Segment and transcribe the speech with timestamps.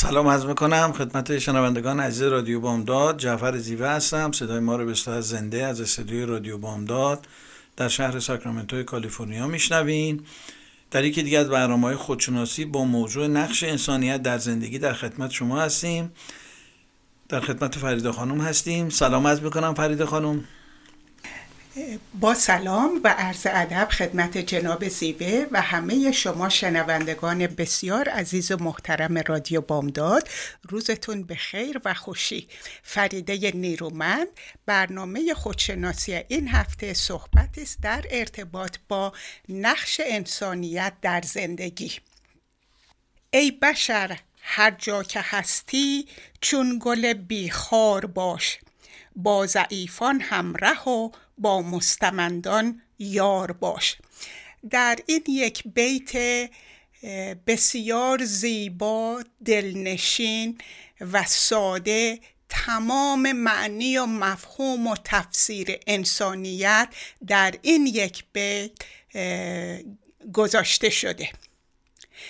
[0.00, 3.18] سلام عرض می‌کنم خدمت شنوندگان عزیز رادیو بامداد.
[3.18, 4.32] جعفر زیوه هستم.
[4.32, 7.26] صدای ما رو به صورت زنده از استودیوی رادیو بامداد
[7.76, 10.22] در شهر ساکرامنتو کالیفرنیا میشنوین.
[10.90, 15.30] در یکی دیگه از برنامه های خودشناسی با موضوع نقش انسانیت در زندگی در خدمت
[15.30, 16.12] شما هستیم.
[17.28, 18.88] در خدمت فریده خانم هستیم.
[18.88, 20.44] سلام عرض می‌کنم فریده خانم.
[22.20, 28.56] با سلام و عرض ادب خدمت جناب زیبه و همه شما شنوندگان بسیار عزیز و
[28.56, 30.28] محترم رادیو بامداد.
[30.62, 32.48] روزتون به خیر و خوشی.
[32.82, 34.26] فریده نیرومند
[34.66, 39.12] برنامه خودشناسی این هفته صحبت است در ارتباط با
[39.48, 41.92] نقش انسانیت در زندگی.
[43.30, 46.06] ای بشر هر جا که هستی
[46.40, 48.58] چون گل بیخار باش.
[49.16, 53.96] با ضعیفان همراه و با مستمندان یار باش.
[54.70, 56.12] در این یک بیت
[57.46, 60.58] بسیار زیبا دلنشین
[61.00, 66.88] و ساده تمام معنی و مفهوم و تفسیر انسانیت
[67.26, 68.72] در این یک بیت
[70.32, 71.30] گذاشته شده.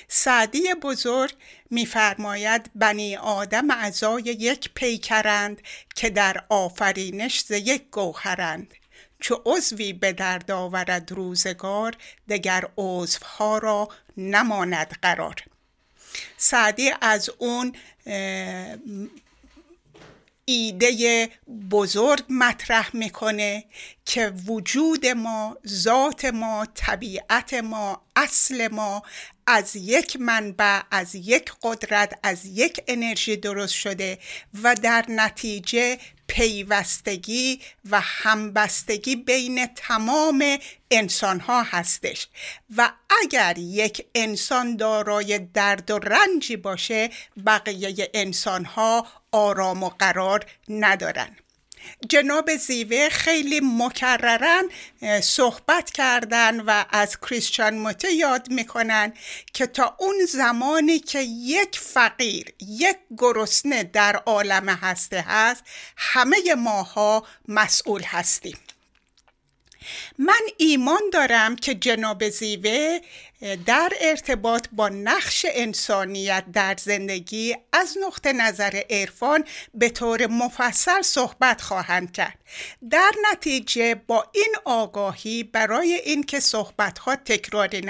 [0.08, 1.32] سعدی بزرگ
[1.70, 5.62] میفرماید بنی آدم اعضای یک پیکرند
[5.94, 8.74] که در آفرینش ز یک گوهرند.
[9.20, 11.97] چو عضوی به درد آورد روزگار
[12.28, 15.34] دگر عضوها را نماند قرار.
[16.36, 17.72] سعدی از اون
[20.44, 21.31] ایده
[21.70, 23.65] بزرگ مطرح می‌کنه
[24.04, 29.03] که وجود ما ذات ما طبیعت ما اصل ما
[29.47, 34.19] از یک منبع از یک قدرت از یک انرژی درست شده
[34.62, 35.98] و در نتیجه
[36.28, 40.59] پیوستگی و همبستگی بین تمام
[40.91, 42.28] انسان ها هستش
[42.77, 47.11] و اگر یک انسان دارای درد و رنجی باشه
[47.47, 51.37] بقیه انسان ها آرام و قرار ندارن.
[52.09, 54.65] جناب زیوه خیلی مکررن
[55.22, 59.12] صحبت کردن و از کریستیان موته یاد می‌کنن
[59.53, 65.62] که تا اون زمانی که یک فقیر یک گرسنه در عالم هسته هست
[65.97, 68.59] همه ماها مسئول هستیم.
[70.19, 73.00] من ایمان دارم که جناب زیوه
[73.66, 79.44] در ارتباط با نقش انسانیت در زندگی از نقطه نظر عرفان
[79.75, 82.38] به طور مفصل صحبت خواهند کرد.
[82.91, 87.82] در نتیجه با این آگاهی برای اینکه صحبت ها تکراری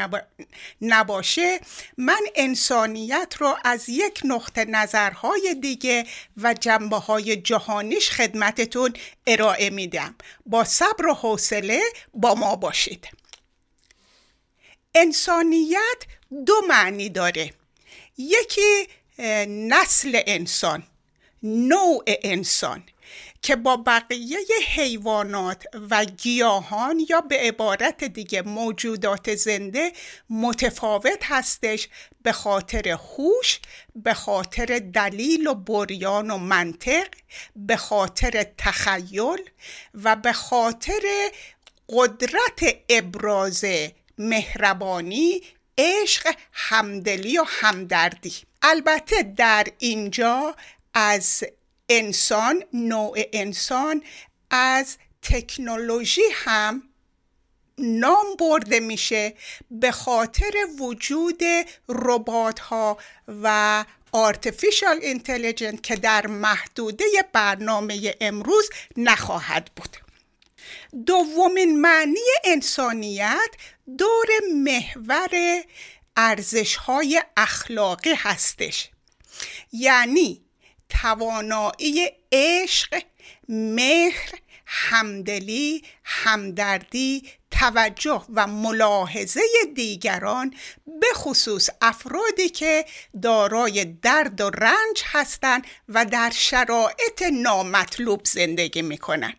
[0.83, 1.61] نباشه
[1.99, 6.05] من انسانیت رو از یک نقطه نظرهای دیگه
[6.37, 8.93] و جنبه های جهانیش خدمتتون
[9.27, 10.15] ارائه میدم.
[10.47, 11.81] با صبر و حوصله
[12.15, 13.09] با ما باشید.
[15.01, 16.03] انسانیت
[16.47, 17.51] دو معنی داره.
[18.19, 18.89] یکی
[19.49, 20.83] نسل انسان
[21.43, 22.83] نوع انسان
[23.43, 29.93] که با بقیه حیوانات و گیاهان یا به عبارت دیگه موجودات زنده
[30.31, 31.89] متفاوت هستش
[32.23, 33.61] به خاطر هوش
[33.97, 37.09] به خاطر دلیل و بریان و منطق
[37.57, 39.51] به خاطر تخیل
[39.95, 41.31] و به خاطر
[41.89, 43.65] قدرت ابراز
[44.19, 45.43] مهربانی
[45.79, 48.35] عشق همدلی و همدردی.
[48.63, 50.57] البته در اینجا
[50.95, 51.45] از
[51.89, 54.03] انسان نوع انسان
[54.51, 56.83] از تکنولوژی هم
[57.79, 59.35] نام برده میشه
[59.71, 61.43] به خاطر وجود
[61.89, 62.99] ربات ها
[63.43, 70.08] و آرتفیشال اینتلیجنت که در محدوده برنامه امروز نخواهد بود.
[71.07, 73.51] دومین معنی انسانیت
[73.99, 75.63] دور محور
[76.17, 78.91] ارزش های اخلاقی هستش.
[79.73, 80.43] یعنی
[80.89, 83.03] توانایی عشق
[83.49, 84.31] مهر
[84.67, 89.41] همدلی همدردی توجه و ملاحظه
[89.75, 90.55] دیگران
[90.87, 92.85] به خصوص افرادی که
[93.23, 99.35] دارای درد و رنج هستند و در شرایط نامطلوب زندگی می‌کنن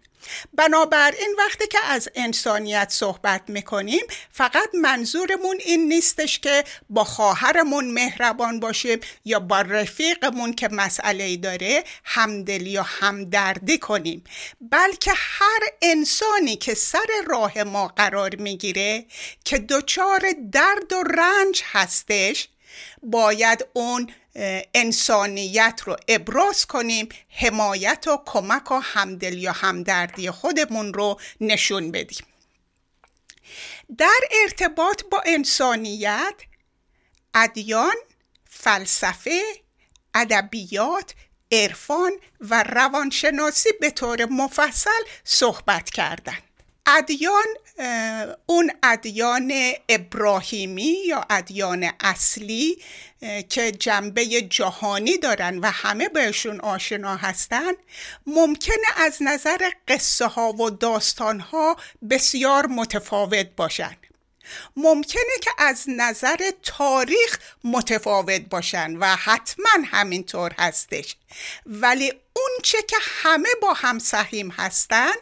[0.53, 4.01] بنابراین وقتی که از انسانیت صحبت می‌کنیم
[4.31, 11.83] فقط منظورمون این نیستش که با خواهرمون مهربان باشیم یا با رفیقمون که مسئله داره
[12.03, 14.23] همدلی یا همدردی کنیم
[14.61, 19.05] بلکه هر انسانی که سر راه ما قرار می‌گیره
[19.45, 20.21] که دچار
[20.51, 22.47] درد و رنج هستش
[23.03, 24.11] باید اون
[24.73, 32.25] انسانیت رو ابراز کنیم حمایت و کمک و همدل یا همدردی خودمون رو نشون بدیم.
[33.97, 36.33] در ارتباط با انسانیت
[37.33, 37.95] ادیان
[38.49, 39.41] فلسفه
[40.13, 41.13] ادبیات
[41.51, 46.48] عرفان و روانشناسی به طور مفصل صحبت کردند
[46.97, 47.45] ادیان
[48.45, 49.53] اون ادیان
[49.89, 52.83] ابراهیمی یا ادیان اصلی
[53.49, 57.71] که جنبه جهانی دارن و همه بهشون آشنا هستن
[58.27, 61.77] ممکنه از نظر قصه ها و داستان ها
[62.09, 63.97] بسیار متفاوت باشن.
[64.75, 71.15] ممکنه که از نظر تاریخ متفاوت باشن و حتما همینطور هستش.
[71.65, 75.13] ولی اون چه که همه با هم سهیم هستن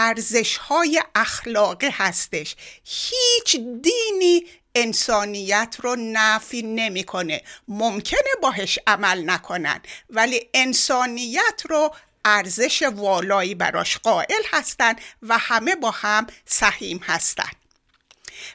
[0.00, 2.56] ارزش های اخلاقی هستش.
[2.84, 7.42] هیچ دینی انسانیت رو نفی نمی‌کنه.
[7.68, 9.80] ممکنه باهش عمل نکنن
[10.10, 17.50] ولی انسانیت رو ارزش والایی براش قائل هستن و همه با هم سهیم هستن.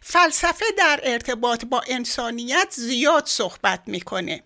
[0.01, 4.44] فلسفه در ارتباط با انسانیت زیاد صحبت می‌کنه.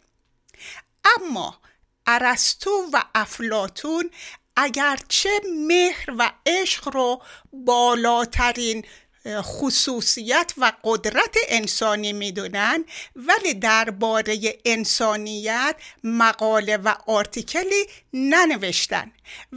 [1.17, 1.61] اما
[2.07, 4.11] ارسطو و افلاتون
[4.57, 5.29] اگرچه
[5.67, 7.21] مهر و عشق رو
[7.53, 8.85] بالاترین
[9.27, 19.11] خصوصیت و قدرت انسانی می‌دونن ولی درباره انسانیت مقاله و آرتیکلی ننوشتن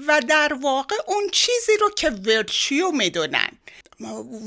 [0.06, 3.50] و در واقع اون چیزی رو که ورچیو می‌دونن.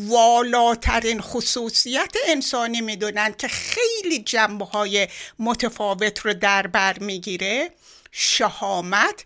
[0.08, 5.08] والاترین خصوصیت انسانی می‌دونن که خیلی جنبه های
[5.40, 7.72] متفاوت رو در بر می‌گیره
[8.12, 9.26] شهامت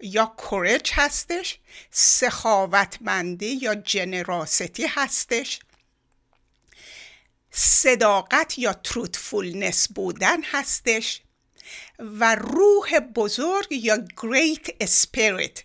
[0.00, 1.58] یا کورج هستش
[1.90, 5.60] سخاوتمندی یا جنراستی هستش.
[7.50, 11.22] صداقت یا تروتفولنس بودن هستش.
[11.98, 15.62] و روح بزرگ یا گریت اسپریت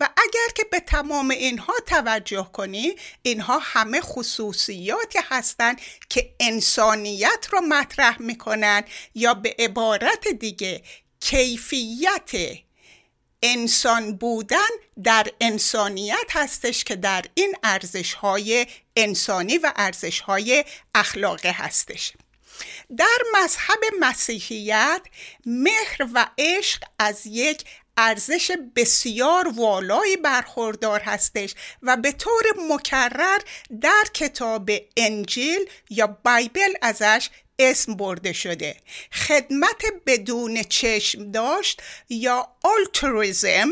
[0.00, 7.60] و اگر که به تمام اینها توجه کنی اینها همه خصوصیاتی هستند که انسانیت رو
[7.60, 8.84] مطرح می‌کنن
[9.14, 10.82] یا به عبارت دیگه
[11.20, 12.30] کیفیت
[13.46, 14.58] انسان بودن
[15.02, 20.64] در انسانیت هستش که در این ارزش های انسانی و ارزش های
[20.94, 22.12] اخلاقی هستش.
[22.96, 25.00] در مذهب مسیحیت
[25.46, 27.64] مهر و عشق از یک
[27.96, 33.38] ارزش بسیار والایی برخوردار هستش و به طور مکرر
[33.80, 38.76] در کتاب انجیل یا بایبل ازش اسم برده شده.
[39.12, 43.68] خدمت بدون چشم داشت یا آلترویزم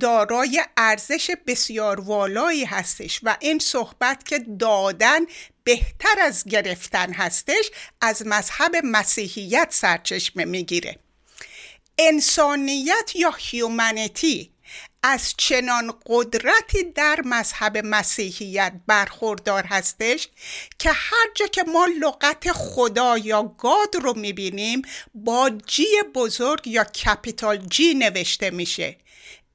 [0.00, 3.20] دارای ارزش بسیار والایی هستش.
[3.22, 5.20] و این صحبت که دادن
[5.64, 7.70] بهتر از گرفتن هستش
[8.00, 10.98] از مذهب مسیحیت سرچشمه می‌گیره.
[11.98, 14.53] انسانیت یا هیومانیتی
[15.06, 20.28] از چنان قدرتی در مذهب مسیحیت برخوردار هستش
[20.78, 24.82] که هر جا که ما لغت خدا یا گاد رو می‌بینیم
[25.14, 28.96] با جی بزرگ یا کپیتال جی نوشته میشه.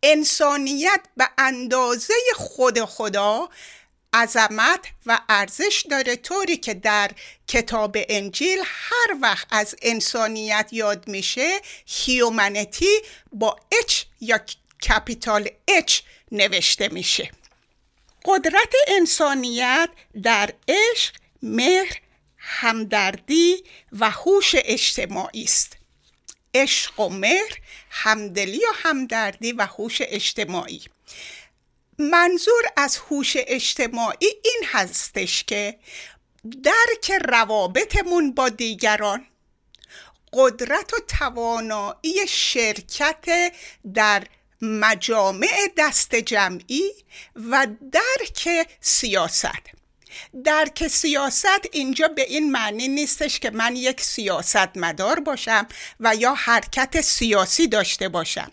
[0.04, 3.50] انسانیت به اندازه خود خدا
[4.14, 7.12] عظمت و ارزش داره طوری که در
[7.48, 13.02] کتاب انجیل هر وقت از انسانیت یاد میشه humanity
[13.32, 14.40] با H یا
[14.88, 16.02] capital H
[16.32, 17.32] نوشته میشه.
[18.26, 19.90] قدرت انسانیت
[20.24, 22.02] در عشق مهر
[22.38, 25.78] همدردی و هوش اجتماعی است.
[26.54, 27.60] عشق و مهر
[27.90, 30.82] همدلی و همدردی و هوش اجتماعی.
[32.00, 35.80] منظور از هوش اجتماعی این هستش که
[36.64, 39.26] درک روابطمون با دیگران
[40.34, 43.54] قدرت و توانایی شرکت
[43.94, 44.24] در
[44.62, 45.48] مجامع
[45.78, 46.92] دست جمعی
[47.36, 49.80] و درک سیاست.
[50.44, 55.68] درک سیاست اینجا به این معنی نیستش که من یک سیاست مدار باشم
[56.00, 58.52] و یا حرکت سیاسی داشته باشم.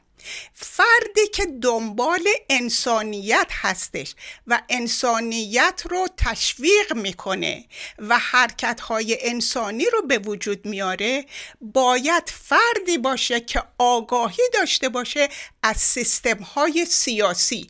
[0.55, 4.15] فردی که دنبال انسانیت هستش
[4.47, 7.65] و انسانیت رو تشویق می‌کنه
[7.99, 11.25] و حرکت های انسانی رو به وجود میاره
[11.61, 15.29] باید فردی باشه که آگاهی داشته باشه
[15.63, 17.69] از سیستم های سیاسی.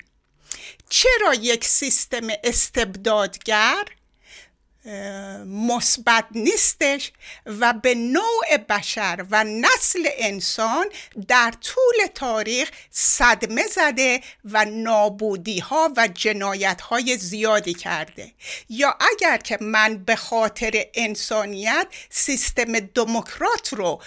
[0.89, 3.85] چرا یک سیستم استبدادگر
[5.47, 7.13] مثبت نیستش
[7.47, 10.87] و به نوع بشر و نسل انسان
[11.29, 18.33] در طول تاریخ صدمه زده و نابودی ها و جنایت های زیادی کرده.
[18.69, 24.01] یا اگر که من به خاطر انسانیت سیستم دموکرات رو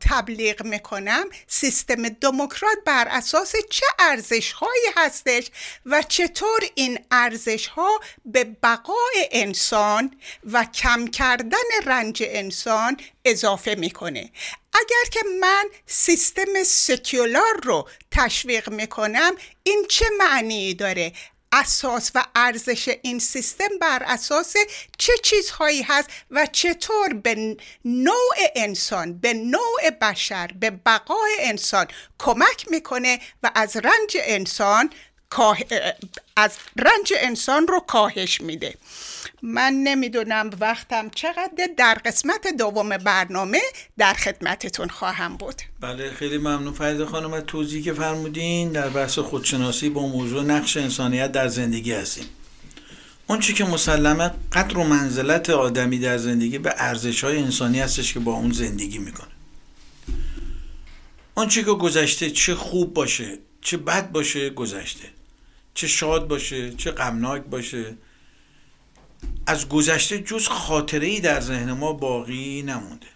[0.00, 1.24] تبلیغ می‌کنم.
[1.46, 5.50] سیستم دموکرات بر اساس چه ارزش هایی هستش
[5.86, 10.16] و چطور این ارزش ها به بقای انسان
[10.52, 14.30] و کم کردن رنج انسان اضافه می‌کنه؟
[14.74, 21.12] اگر که من سیستم سکولار رو تشویق می‌کنم این چه معنی داره؟
[21.52, 24.54] اساس و ارزش این سیستم بر اساس
[24.98, 31.86] چه چیزهایی هست و چطور به نوع انسان به نوع بشر به بقای انسان
[32.18, 34.90] کمک می‌کنه و از رنج انسان
[36.36, 38.74] از رنج انسان رو کاهش میده.
[39.42, 43.60] من نمی‌دونم وقتم چقدر در قسمت دوم برنامه
[43.98, 45.62] در خدمتتون خواهم بود.
[45.80, 50.76] بله خیلی ممنون فرید خانم از توضیحی که فرمودین در بحث خودشناسی با موضوع نقش
[50.76, 52.24] انسانیت در زندگی هستیم.
[53.26, 58.12] اون چی که مسلمه قدر و منزلت آدمی در زندگی به ارزش های انسانی هستش
[58.12, 59.28] که با اون زندگی می‌کنه.
[61.34, 65.08] اون چی که گذشته چه خوب باشه چه بد باشه گذشته.
[65.74, 67.96] چه شاد باشه چه غمناک باشه.
[69.46, 73.06] از گذشته جز خاطره ای در ذهن ما باقی نمونده.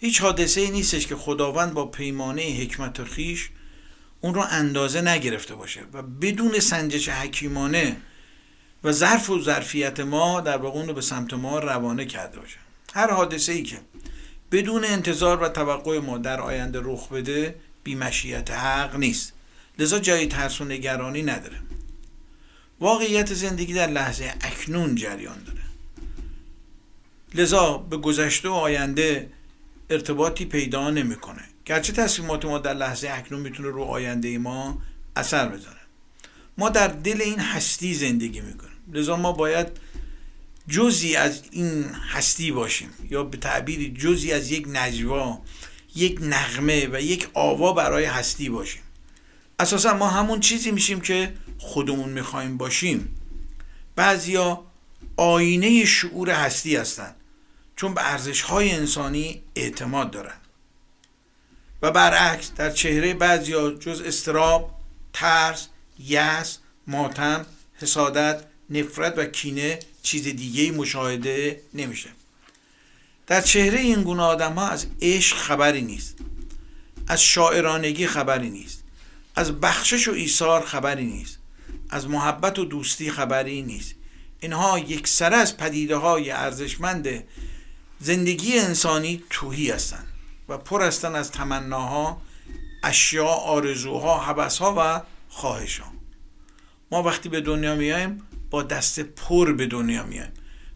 [0.00, 3.50] هیچ حادثه ای نیستش که خداوند با پیمانه حکمت و خیش
[4.20, 7.96] اون رو اندازه نگرفته باشه و بدون سنجش حکیمانه
[8.84, 12.58] و ظرف و ظرفیت ما در واقع اون رو به سمت ما روانه کرده باشه.
[12.94, 13.78] هر حادثه ای که
[14.52, 17.54] بدون انتظار و توقع ما در آینده رخ بده
[17.84, 19.32] بیمشیت حق نیست.
[19.78, 21.56] لذا جایی ترس و نگرانی نداره.
[22.80, 25.58] واقعیت زندگی در لحظه اکنون جریان داره.
[27.34, 29.30] لذا به گذشته و آینده
[29.90, 31.42] ارتباطی پیدا نمی‌کنه.
[31.64, 34.82] گرچه تصمیمات ما در لحظه اکنون می‌تونه رو آینده ما
[35.16, 35.78] اثر بذاره.
[36.58, 38.76] ما در دل این هستی زندگی می‌کنیم.
[38.92, 39.66] لذا ما باید
[40.68, 45.40] جزی از این هستی باشیم یا به تعبیری جزی از یک نجوا
[45.94, 48.82] یک نغمه و یک آوا برای هستی باشیم.
[49.58, 53.14] اساسا ما همون چیزی میشیم که خودمون می‌خوایم باشیم
[53.96, 54.64] بعضیا
[55.16, 57.14] آینه شعور هستی هستند
[57.76, 60.36] چون به ارزش های انسانی اعتماد دارن.
[61.82, 64.74] و برعکس در چهره بعضیا جز استراب
[65.12, 72.08] ترس یس ماتم حسادت نفرت و کینه چیز دیگه مشاهده نمیشه.
[73.26, 76.16] در چهره این گونه آدم ها از عشق خبری نیست
[77.08, 78.84] از شاعرانگی خبری نیست
[79.36, 81.37] از بخشش و ایثار خبری نیست.
[81.90, 83.94] از محبت و دوستی خبری نیست.
[84.40, 87.24] اینها یک سر از پدیده های ارزشمند
[88.00, 90.06] زندگی انسانی توهی هستند
[90.48, 92.22] و پر هستند از تمناها
[92.82, 95.92] اشیا آرزوها حبسها و خواهشها.
[96.90, 100.32] ما وقتی به دنیا میایم با دست پر به دنیا میایم.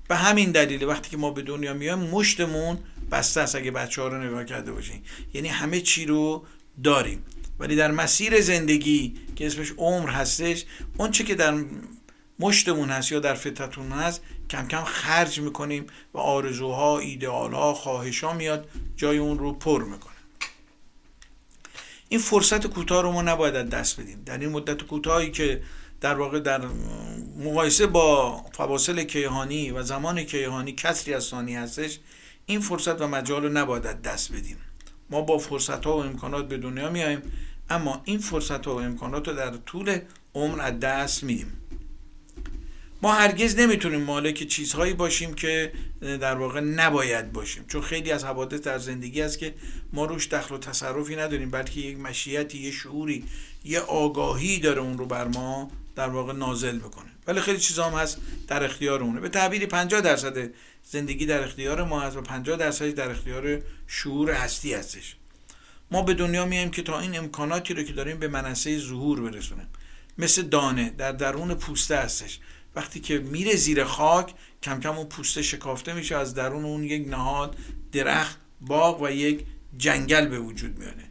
[0.09, 2.79] به همین دلیل وقتی که ما به دنیا میایم مشتمون
[3.11, 5.03] بسته است اگه بچه ها رو نگاه کرده باشین.
[5.35, 6.45] یعنی همه چی رو
[6.85, 7.25] داریم.
[7.63, 10.65] ولی در مسیر زندگی که اسمش عمر هستش
[10.99, 11.65] اون چه که در
[12.39, 18.69] مشتمون هست یا در فطرتون هست کم کم خرج می‌کنیم و آرزوها ایدئالها خواهشها میاد
[18.97, 20.13] جای اون رو پر می‌کنه.
[22.09, 24.23] این فرصت کوتاه رو ما نباید از دست بدیم.
[24.27, 25.63] در این مدت کوتاهی که
[26.01, 26.61] در واقع در
[27.45, 31.99] مقایسه با فواصل کیهانی و زمان کیهانی کسری از ثانی هستش
[32.47, 34.57] این فرصت و مجال رو نباید از دست بدیم.
[35.11, 37.23] ما با فرصت ها و امکانات به دنیا میایم
[37.73, 39.99] اما این فرصت و امکانات رو در طول
[40.35, 41.53] عمر از دست میدیم.
[43.03, 47.65] ما هرگز نمی‌تونیم مالک چیزهایی باشیم که در واقع نباید باشیم.
[47.69, 49.55] چون خیلی از حوادث در زندگی است که
[49.93, 53.25] ما روش دخل و تصرفی نداریم بلکه یک مشیتی یه شعوری
[53.65, 57.99] یه آگاهی داره اون رو بر ما در واقع نازل می‌کنه ولی خیلی چیزا هم
[57.99, 60.51] هست در اختیارمونه به تعبیری 50 درصد
[60.85, 65.17] زندگی در اختیار ما هست و 50 درصد در اختیار شعور هستی هستش.
[65.93, 69.69] ما به دنیا میایم که تا این امکاناتی رو که داریم به منصه ظهور برسونیم.
[70.19, 72.39] مثل دانه در درون پوسته هستش.
[72.77, 77.09] وقتی که میره زیر خاک کم کم اون پوسته شکافته میشه از درون اون یک
[77.09, 77.57] نهاد
[77.93, 79.47] درخت باغ و یک
[79.77, 81.05] جنگل به وجود میانه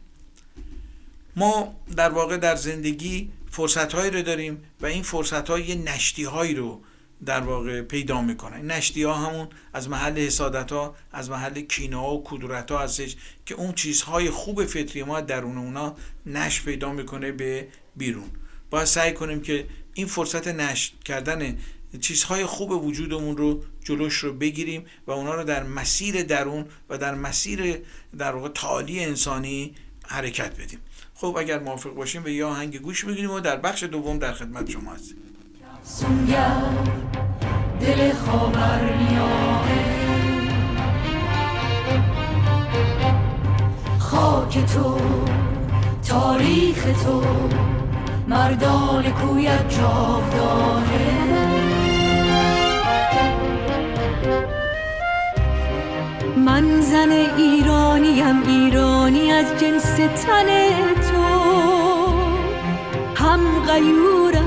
[1.36, 6.54] ما در واقع در زندگی فرصت هایی رو داریم و این فرصت های نشتی هایی
[6.54, 6.82] رو
[7.26, 8.58] در واقع پیدا می‌کنه.
[8.58, 13.16] نشتی ها همون از محل حسادت ها از محل کینه ها و کدورت ها هستش
[13.46, 18.30] که اون چیزهای خوب فطری ما درون اونا نش پیدا می‌کنه به بیرون.
[18.70, 21.58] باید سعی کنیم که این فرصت نشر کردن
[22.00, 27.14] چیزهای خوب وجودمون رو جلوش رو بگیریم و اونا رو در مسیر درون و در
[27.14, 27.78] مسیر
[28.18, 29.74] در واقع تعالی انسانی
[30.06, 30.78] حرکت بدیم.
[31.14, 34.70] خب اگر موافق باشیم به یه آهنگ گوش می‌گیریم و در بخش دوم در خدمت
[34.70, 35.16] شما هستیم.
[37.80, 38.12] دل
[43.98, 44.96] خاک تو
[46.08, 47.22] تاریخ تو
[48.28, 51.32] مردان کویت جاودانه
[56.36, 60.46] من زن ایرانیم ایرانی از جنس تن
[60.94, 61.22] تو.
[63.14, 64.41] هم غیورم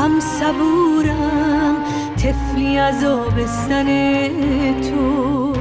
[0.00, 1.76] هم صبورم
[2.16, 3.86] تفلی از آبستن
[4.90, 5.52] تو.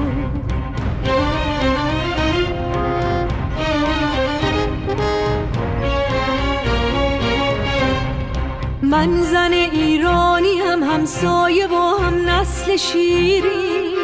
[8.82, 13.96] من زن ایرانی هم همسایه و هم نسل شیری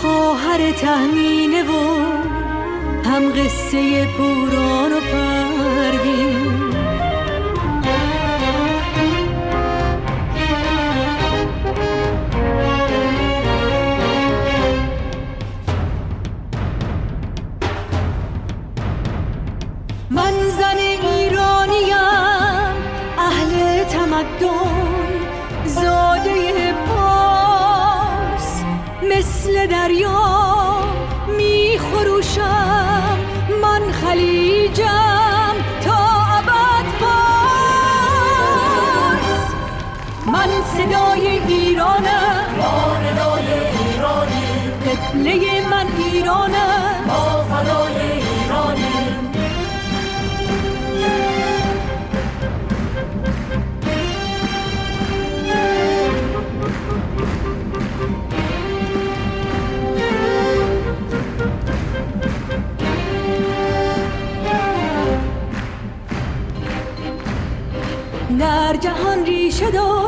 [0.00, 2.04] خواهر تهمینه و
[3.04, 6.43] هم قصه پوران و پروین.
[25.66, 28.64] زاده پاس
[29.10, 30.80] مثل دریا
[31.36, 33.18] می خروشم
[33.62, 35.96] من خلیجم تا
[36.38, 38.24] ابد فارس.
[40.26, 43.48] من صدای ایرانم ما ندای
[43.78, 44.46] ایرانی
[44.86, 45.53] قبله
[69.54, 70.03] جهان ریشه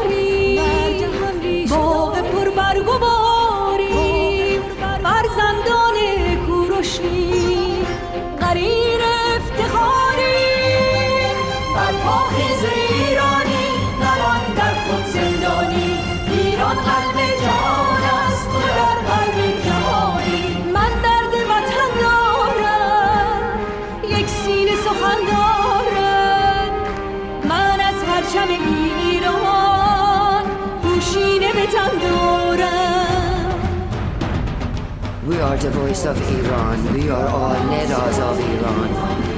[35.55, 36.77] are the voice of Iran.
[36.93, 38.89] We are all Nedas of Iran.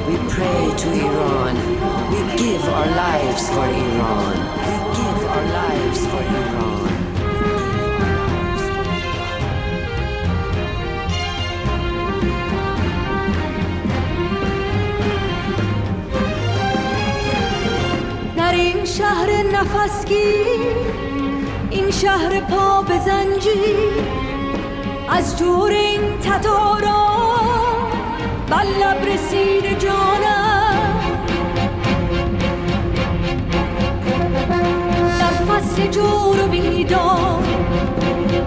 [0.08, 1.54] We pray to Iran.
[2.12, 4.36] We give our lives for Iran.
[4.68, 6.84] We give our lives for Iran.
[18.38, 20.48] در این شهر نفسگیر
[21.70, 24.27] این شهر پا به زنجیر
[25.11, 27.09] از جور این تتارا
[28.51, 31.01] بر لب رسید جانم.
[35.21, 37.43] در فصل جور و بیدار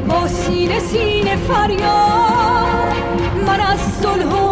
[0.07, 2.95] با سینه سینه فریاد
[3.47, 4.50] من از صلح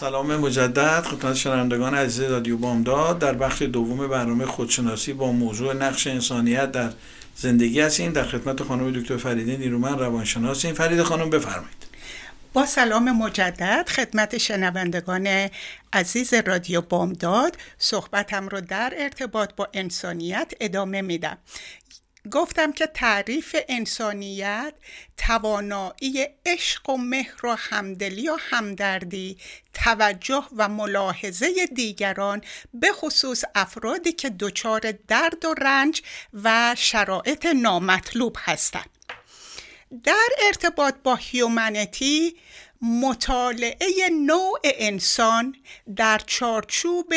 [0.00, 1.02] سلام مجدد.
[1.02, 3.18] خدمت شنوندگان عزیز رادیو بامداد.
[3.18, 6.92] در بخش دوم برنامه خودشناسی با موضوع نقش انسانیت در
[7.36, 8.12] زندگی هستیم.
[8.12, 10.74] در خدمت خانم دکتر فریده نیرومن روانشناسیم.
[10.74, 11.86] فرید خانم بفرمایید.
[12.52, 15.48] با سلام مجدد خدمت شنوندگان
[15.92, 17.56] عزیز رادیو بامداد.
[17.78, 21.38] صحبتم رو در ارتباط با انسانیت ادامه میدم.
[22.26, 24.74] گفتم که تعریف انسانیت
[25.16, 29.38] توانایی عشق و مهر و همدلی و همدردی
[29.74, 32.40] توجه و ملاحظه دیگران
[32.74, 38.90] به خصوص افرادی که دچار درد و رنج و شرایط نامطلوب هستند.
[40.04, 42.36] در ارتباط با هیومنیتی
[42.82, 45.56] مطالعه نوع انسان
[45.96, 47.14] در چارچوب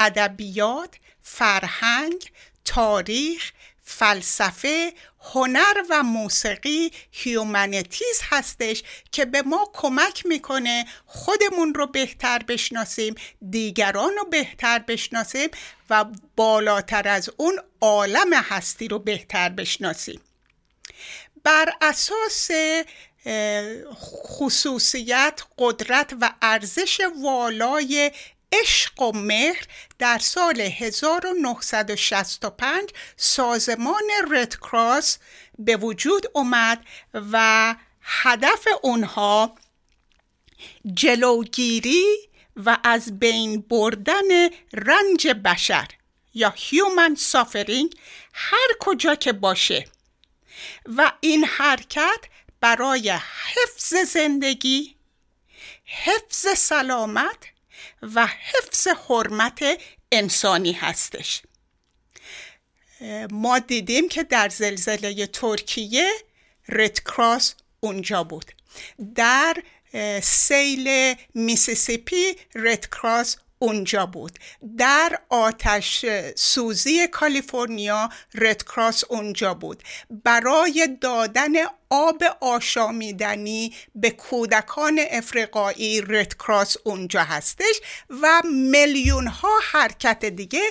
[0.00, 2.32] ادبیات، فرهنگ،
[2.64, 3.52] تاریخ،
[3.92, 13.14] فلسفه، هنر و موسیقی humanities هستش که به ما کمک می‌کنه خودمون رو بهتر بشناسیم
[13.50, 15.48] دیگران رو بهتر بشناسیم
[15.90, 16.04] و
[16.36, 20.20] بالاتر از اون عالم هستی رو بهتر بشناسیم.
[21.44, 22.50] بر اساس
[23.94, 28.10] خصوصیت قدرت و ارزش والای
[28.52, 29.66] عشق و مهر
[29.98, 35.18] در سال 1965 سازمان Red Cross
[35.58, 36.84] به وجود اومد
[37.14, 39.54] و هدف اونها
[40.94, 42.04] جلوگیری
[42.56, 45.88] و از بین بردن رنج بشر
[46.34, 47.94] یا human suffering
[48.32, 49.84] هر کجا که باشه.
[50.96, 52.20] و این حرکت
[52.60, 53.10] برای
[53.54, 54.96] حفظ زندگی
[55.84, 57.51] حفظ سلامت
[58.02, 59.64] و حفظ حرمت
[60.12, 61.42] انسانی هستش.
[63.30, 66.10] ما دیدیم که در زلزله ترکیه
[66.68, 68.52] رد کراس اونجا بود.
[69.14, 69.62] در
[70.22, 74.38] سیل میسیسیپی رد کراس اونجا بود.
[74.78, 76.04] در آتش
[76.36, 79.82] سوزی کالیفرنیا رد کراس اونجا بود.
[80.10, 81.52] برای دادن
[81.90, 87.80] آب آشامیدنی به کودکان افریقایی رد کراس اونجا هستش
[88.22, 90.62] و میلیون ها حرکت دیگه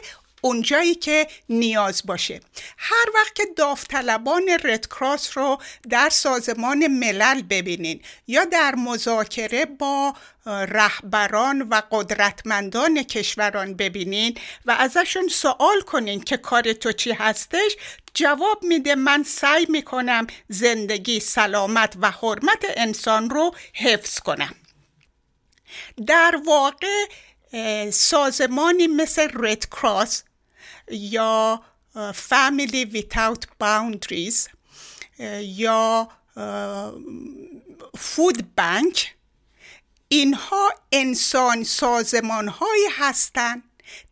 [0.42, 2.40] اونجایی که نیاز باشه.
[2.78, 5.58] هر وقت که داوطلبان رد کراس رو
[5.90, 10.14] در سازمان ملل ببینین یا در مذاکره با
[10.46, 17.76] رهبران و قدرتمندان کشوران ببینین و ازشون سوال کنین که کار تو چی هستش
[18.14, 24.56] جواب میده من سعی می‌کنم زندگی سلامت و حرمت انسان رو حفظ کنم.
[26.08, 27.06] در واقع
[27.92, 30.24] سازمانی مثل رد کراس
[30.92, 31.64] یا
[32.14, 34.50] Family Without Boundaries
[35.42, 36.10] یا
[37.98, 39.16] فود بانک
[40.08, 43.64] اینها انسان سازمان هایی هستند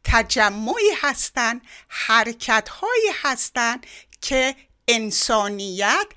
[0.03, 3.85] تجمعی هستند حرکت هایی هستند
[4.21, 4.55] که
[4.87, 6.07] انسانیت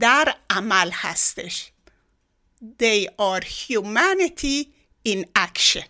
[0.00, 1.72] در عمل هستش.
[2.62, 4.68] They are humanity
[5.08, 5.84] in action.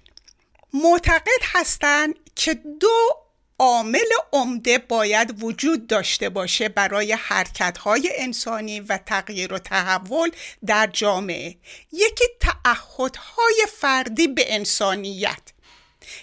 [0.73, 3.17] معتقد هستند که دو
[3.61, 10.31] عامل عمده باید وجود داشته باشه برای حرکتهای انسانی و تغییر و تحول
[10.67, 11.57] در جامعه.
[11.93, 15.41] یکی تعهدهای فردی به انسانیت.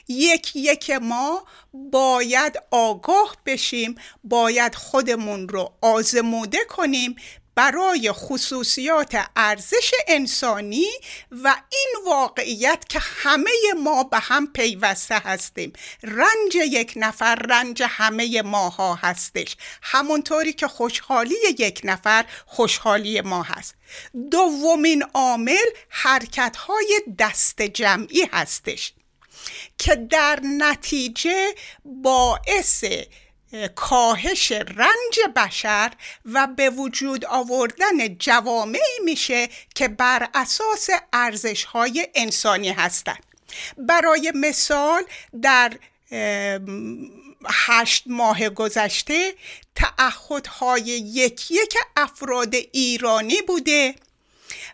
[0.08, 7.16] یک یک ما باید آگاه بشیم باید خودمون رو آزموده کنیم
[7.58, 10.88] برای خصوصیات ارزش انسانی
[11.32, 13.52] و این واقعیت که همه
[13.84, 15.74] ما به هم پیوسته هستیم.
[16.04, 19.58] رنج یک نفر رنج همه ماها هستش.
[19.82, 23.76] همونطوری که خوشحالی یک نفر خوشحالی ما هست.
[24.32, 28.94] دومین عامل حرکت های دست جمعی هستش
[29.78, 32.84] که در نتیجه باعث
[33.76, 35.92] کاهش رنج بشر
[36.26, 43.24] و به وجود آوردن جوامعی میشه که بر اساس ارزش های انسانی هستند.
[43.78, 45.04] برای مثال
[45.42, 45.78] در
[47.50, 49.34] هشت ماه گذشته
[49.76, 53.96] تعهدهای یک یک افراد ایرانی بوده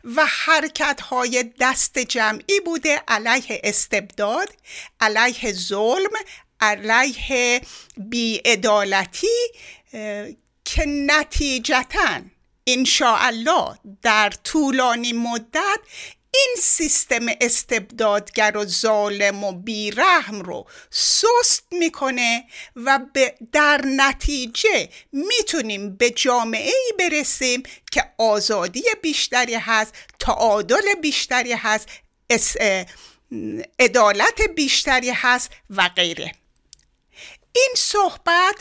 [0.03, 4.49] و حرکت های دست جمعی بوده علیه استبداد
[4.99, 6.11] علیه ظلم
[6.63, 7.61] علیه
[7.97, 9.37] بیعدالتی
[10.65, 12.21] که نتیجتا
[12.67, 15.79] انشاءالله در طولانی مدت
[16.35, 22.43] این سیستم استبدادگر و ظالم و بیرحم رو سست می‌کنه
[22.75, 22.99] و
[23.51, 31.89] در نتیجه می‌تونیم به جامعه ای برسیم که آزادی بیشتری هست تعادل بیشتری هست
[33.79, 36.31] عدالت بیشتری هست و غیره.
[37.55, 38.55] این صحبت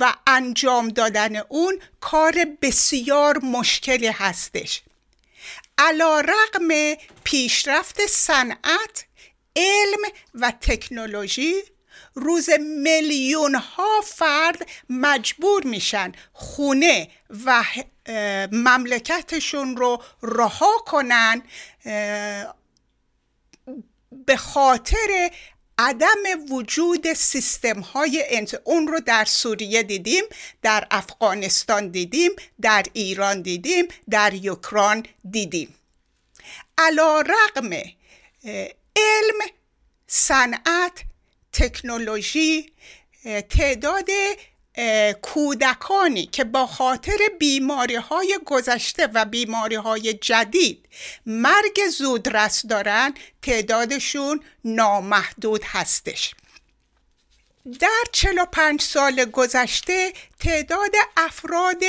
[0.00, 4.82] و انجام دادن اون کار بسیار مشکلی هستش.
[5.78, 9.06] علا رقم پیشرفت صنعت
[9.56, 10.02] علم
[10.34, 11.54] و تکنولوژی
[12.14, 17.08] روز میلیون ها فرد مجبور میشن خونه
[17.44, 17.64] و
[18.52, 21.42] مملکتشون رو رها کنن
[24.26, 25.30] به خاطر
[25.78, 28.60] عدم وجود سیستم های انت...
[28.64, 30.24] اون رو در سوریه دیدیم
[30.62, 32.30] در افغانستان دیدیم
[32.60, 35.74] در ایران دیدیم در یوکران دیدیم.
[36.78, 37.70] علا رقم
[38.96, 39.38] علم
[40.06, 41.04] صنعت
[41.52, 42.72] تکنولوژی
[43.50, 44.08] تعداد
[45.22, 50.88] کودکانی که با خاطر بیماری های گذشته و بیماری های جدید
[51.26, 56.34] مرگ زودرس دارن تعدادشون نامحدود هستش.
[57.80, 61.82] در 45 سال گذشته تعداد افراد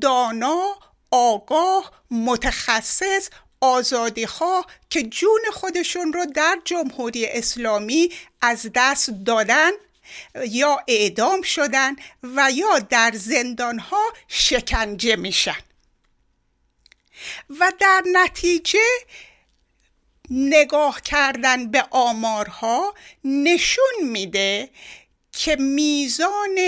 [0.00, 0.78] دانا
[1.10, 3.28] آگاه متخصص
[3.60, 8.10] آزادیخواه که جون خودشون رو در جمهوری اسلامی
[8.42, 9.70] از دست دادن
[10.48, 15.60] یا اعدام شدن و یا در زندان ها شکنجه میشن.
[17.60, 18.78] و در نتیجه
[20.30, 22.94] نگاه کردن به آمارها
[23.24, 24.70] نشون میده
[25.32, 26.58] که میزان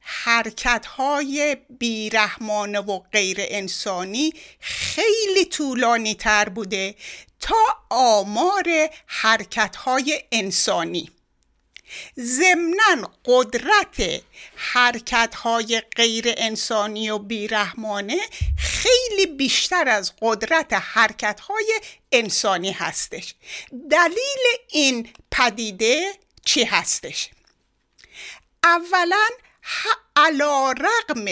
[0.00, 6.94] حرکت های بیرحمانه و غیر انسانی خیلی طولانی تر بوده
[7.40, 7.56] تا
[7.90, 8.64] آمار
[9.06, 11.10] حرکت های انسانی.
[12.20, 14.22] ضمنا قدرت
[14.56, 18.18] حرکت های غیر انسانی و بیرحمانه
[18.58, 21.80] خیلی بیشتر از قدرت حرکت های
[22.12, 23.34] انسانی هستش.
[23.90, 26.12] دلیل این پدیده
[26.44, 27.30] چی هستش؟
[28.64, 29.28] اولا
[30.16, 31.24] علا رقم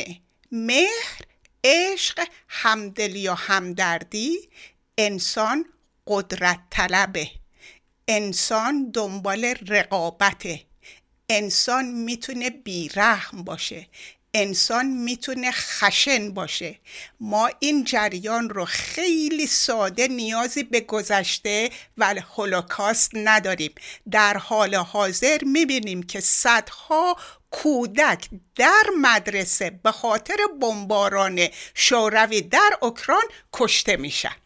[0.52, 1.20] مهر
[1.64, 4.48] عشق همدلی یا همدردی
[4.98, 5.64] انسان
[6.06, 7.30] قدرت طلبه.
[8.08, 10.60] انسان دنبال رقابته.
[11.28, 13.86] انسان می‌تونه بیرحم باشه.
[14.34, 16.78] انسان می‌تونه خشن باشه.
[17.20, 23.74] ما این جریان رو خیلی ساده نیازی به گذشته و هولوکاست نداریم.
[24.10, 27.16] در حال حاضر می‌بینیم که صدها
[27.50, 34.36] کودک در مدرسه به خاطر بمباران شوروی در اوکراین کشته میشن.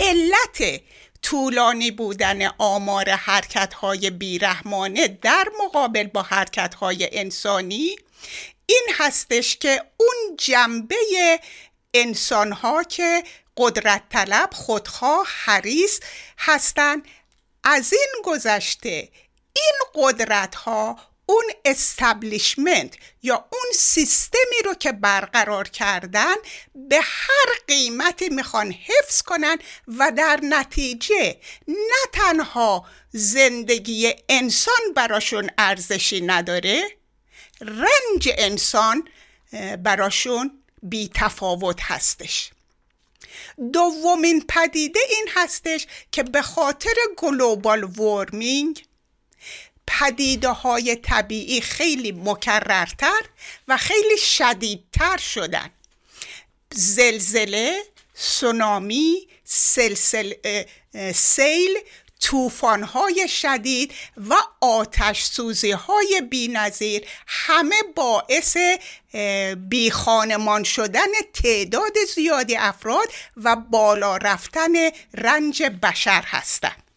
[0.00, 0.80] علت
[1.22, 7.96] طولانی بودن آمار حرکت های بیرحمانه در مقابل با حرکت های انسانی
[8.66, 10.96] این هستش که اون جنبه
[11.94, 13.22] انسان ها که
[13.56, 16.00] قدرت طلب خودخواه حریص
[16.38, 17.02] هستند
[17.64, 19.08] از این گذشته
[19.56, 26.34] این قدرت ها اون استبلیشمنت یا اون سیستمی رو که برقرار کردن
[26.74, 29.58] به هر قیمتی می‌خوان حفظ کنن
[29.98, 31.36] و در نتیجه
[31.68, 36.90] نه تنها زندگی انسان براشون ارزشی نداره
[37.60, 39.08] رنج انسان
[39.82, 42.50] براشون بی تفاوت هستش.
[43.72, 48.87] دومین پدیده این هستش که به خاطر گلوبال وارمینگ
[49.88, 53.22] پدیده های طبیعی خیلی مکررتر
[53.68, 55.70] و خیلی شدیدتر شدن.
[56.72, 57.82] زلزله
[58.14, 60.32] سونامی سلسل،
[61.14, 61.78] سیل
[62.20, 68.56] توفان های شدید و آتش سوزی های بی نظیر همه باعث
[69.68, 74.72] بی خانمان شدن تعداد زیادی افراد و بالا رفتن
[75.14, 76.87] رنج بشر هستند.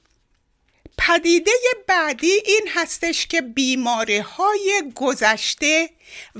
[1.07, 1.51] پدیده
[1.87, 5.89] بعدی این هستش که بیماری های گذشته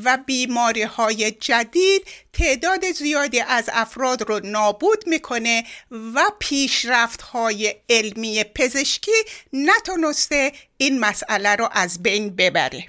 [0.04, 8.44] و بیماری های جدید تعداد زیادی از افراد رو نابود می‌کنه و پیشرفت های علمی
[8.44, 9.12] پزشکی
[9.54, 12.86] نتونسته این مسئله رو از بین ببره.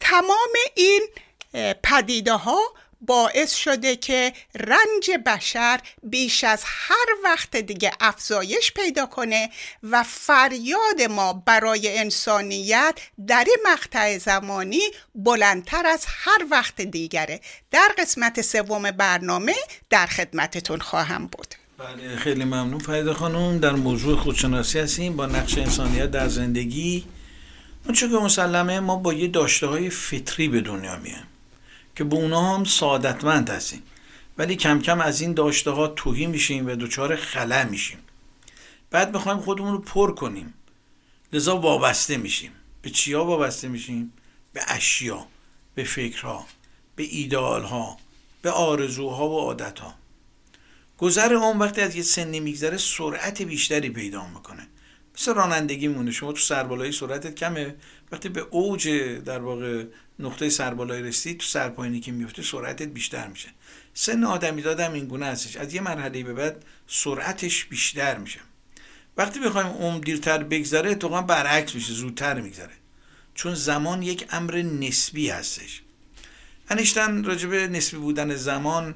[0.00, 1.08] تمام این
[1.82, 2.60] پدیده ها
[3.00, 9.50] باعث شده که رنج بشر بیش از هر وقت دیگه افزایش پیدا کنه
[9.82, 14.80] و فریاد ما برای انسانیت در این مقطع زمانی
[15.14, 17.40] بلندتر از هر وقت دیگره.
[17.70, 19.54] در قسمت سوم برنامه
[19.90, 21.54] در خدمتتون خواهم بود.
[21.78, 23.58] بله خیلی ممنون فریده خانم.
[23.58, 27.04] در موضوع خودشناسی هستیم با نقش انسانیت در زندگی.
[27.84, 31.26] اون که مسلمه ما با یه داشته های فطری به دنیا میایم.
[31.96, 33.82] که به اونا هم سعادتمند هستیم.
[34.38, 37.98] ولی کم کم از این داشته ها توهی میشیم و دچار خلا میشیم.
[38.90, 40.54] بعد می‌خوایم خودمون رو پر کنیم.
[41.32, 42.52] لذا وابسته میشیم.
[42.82, 44.12] به چیا وابسته میشیم؟
[44.52, 45.26] به اشیا
[45.74, 46.46] به فکرها
[46.96, 47.96] به ایدئالها
[48.42, 49.94] به آرزوها و عادتها.
[50.98, 54.66] گذر اون وقتی از یه سنی میگذره سرعت بیشتری پیدا می‌کنه.
[55.16, 57.74] مثل رانندگی مونه شما تو سربالایی سرعتت کمه.
[58.12, 58.88] وقتی به اوج
[59.24, 59.84] در واقع
[60.18, 63.48] نقطه سربالایی رسیدی تو سرپایینی که میفته سرعتت بیشتر میشه.
[63.94, 65.56] سن آدمی دادم این گونه هستش.
[65.56, 68.40] از یه مرحله به بعد سرعتش بیشتر میشه.
[69.16, 72.74] وقتی بخوایم عمر دیرتر بگذره اتفاقا برعکس میشه زودتر میگذره.
[73.34, 75.82] چون زمان یک امر نسبی هستش.
[76.68, 78.94] انیشتن راجب نسبی بودن زمان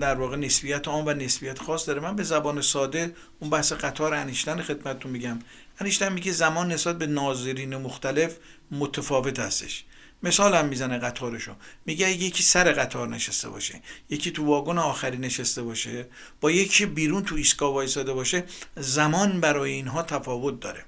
[0.00, 2.00] در واقع نسبیت عام و نسبیت خاص داره.
[2.00, 5.38] من به زبان ساده اون بحث قطار انیشتن خدمتتون میگم.
[5.80, 8.36] انیشتن میگه زمان نسبت به ناظرین مختلف
[8.70, 9.84] متفاوت هستش.
[10.22, 11.52] مثال هم می‌زنه قطارشو.
[11.86, 16.06] میگه یکی سر قطار نشسته باشه یکی تو واگن آخری نشسته باشه
[16.40, 18.44] با یکی بیرون تو ایستگاه وایساده باشه
[18.76, 20.84] زمان برای اینها تفاوت داره.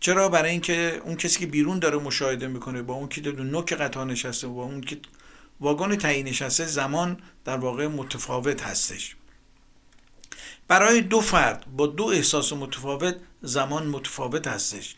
[0.00, 3.72] چرا؟ برای اینکه اون کسی که بیرون داره مشاهده می‌کنه با اون که دو نوک
[3.72, 4.98] قطار نشسته با اون که
[5.60, 9.16] واگن تعیین نشسته زمان در واقع متفاوت هستش.
[10.68, 14.94] برای دو فرد با دو احساس متفاوت زمان متفاوت هستش.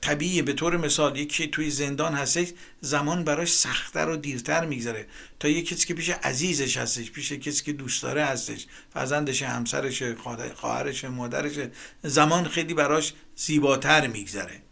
[0.00, 2.48] طبیعیه به طور مثال یکی توی زندان هستش
[2.80, 5.06] زمان براش سختتر و دیرتر میگذره.
[5.40, 10.02] تا یه کسی که پیش عزیزش هستش پیش کسی که دوست داره هستش فرزندش همسرش
[10.56, 11.68] خواهرش مادرش
[12.02, 14.62] زمان خیلی براش زیباتر میگذره.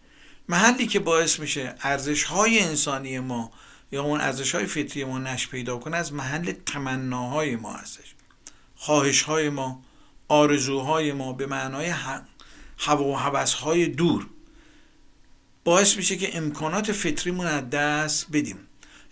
[0.49, 3.53] محلی که باعث میشه ارزش های انسانی ما
[3.93, 8.15] یا اون ارزش های فطری ما نش پیدا کنه از محل تمناهای ما هستش.
[8.77, 9.83] خواهش های ما
[10.29, 11.93] آرزوهای ما به معنای
[12.79, 14.27] هوا و هوس های دور.
[15.65, 18.59] باعث میشه که امکانات فطریمون از دست بدیم.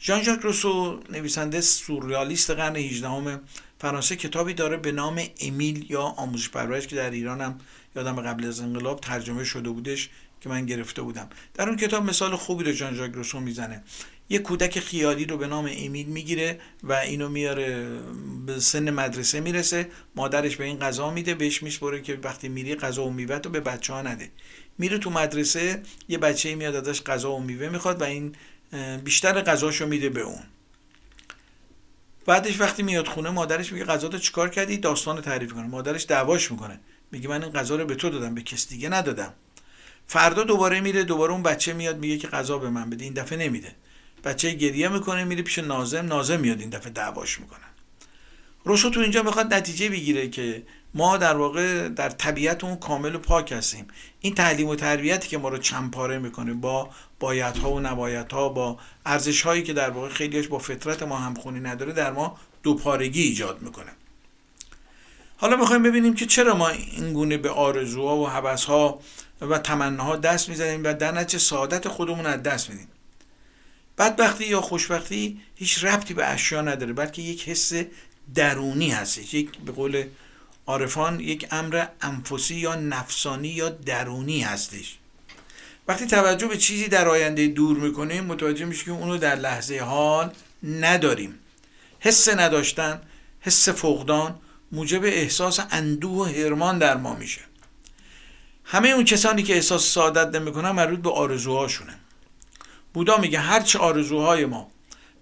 [0.00, 3.40] ژان ژاک روسو نویسنده سورئالیست قرن 18
[3.78, 7.58] فرانسه کتابی داره به نام امیل یا آموزش پرورش که در ایران هم
[7.96, 10.10] یادم قبل از انقلاب ترجمه شده بودش.
[10.40, 11.28] که من گرفته بودم.
[11.54, 13.82] در اون کتاب مثال خوبی رو جان ژاک روسو می‌زنه.
[14.28, 18.00] یه کودک خیالی رو به نام امیل می‌گیره و اینو میاره
[18.46, 19.88] به سن مدرسه می‌رسه.
[20.16, 23.60] مادرش به این غذا میده بهش میسپره که وقتی میری غذا و میوه رو به
[23.60, 24.30] بچه ها نده.
[24.78, 28.34] میره تو مدرسه یه بچه میاد ازش غذا و میوه می‌خواد و این
[29.04, 30.42] بیشتر غذاشو میده به اون.
[32.26, 36.50] بعدش وقتی میاد خونه مادرش میگه غذا رو چیکار کردی؟ داستان تعریف کنه مادرش دعواش
[36.50, 36.80] می‌کنه.
[37.12, 39.32] میگه من این غذا رو به تو دادم به کس دیگه ندادم.
[40.10, 43.04] فردا دوباره میره دوباره اون بچه میاد میگه که غذا به من بده.
[43.04, 43.74] این دفعه نمیده.
[44.24, 47.60] بچه گریه می‌کنه میره پیش نازم نازم میاد این دفعه دعواش می‌کنه.
[48.64, 50.62] روشو تو اینجا می‌خواد نتیجه بگیره که
[50.94, 53.86] ما در واقع در طبیعت اون کامل و پاک هستیم.
[54.20, 59.42] این تعلیم و تربیتی که ما رو چمپاره می‌کنه با بایدها و نبایدها با ارزش
[59.42, 63.90] هایی که در واقع خیلیش با فطرت ما همخونی نداره در ما دوپارگی ایجاد می‌کنه.
[65.36, 69.00] حالا می‌خوایم ببینیم که چرا ما این گونه به آرزوها و حبسها
[69.40, 72.88] و تمناها دست می‌زنیم و در نتیجه سعادت خودمون از دست میدیم.
[73.98, 77.72] بدبختی یا خوشبختی هیچ ربطی به اشیا نداره بلکه یک حس
[78.34, 79.34] درونی هستش.
[79.34, 80.04] یک به قول
[80.66, 84.96] عارفان یک امر انفسی یا نفسانی یا درونی هستش.
[85.88, 90.32] وقتی توجه به چیزی در آینده دور می‌کنیم متوجه میشه که اونو در لحظه حال
[90.62, 91.34] نداریم.
[92.00, 93.00] حس نداشتن
[93.40, 94.38] حس فقدان
[94.72, 97.40] موجب احساس اندوه و هرمان در ما میشه.
[98.72, 101.94] همه اون کسانی که احساس سعادت نمی‌کنن مربوط به آرزوهاشونه.
[102.94, 104.70] بودا میگه هرچه آرزوهای ما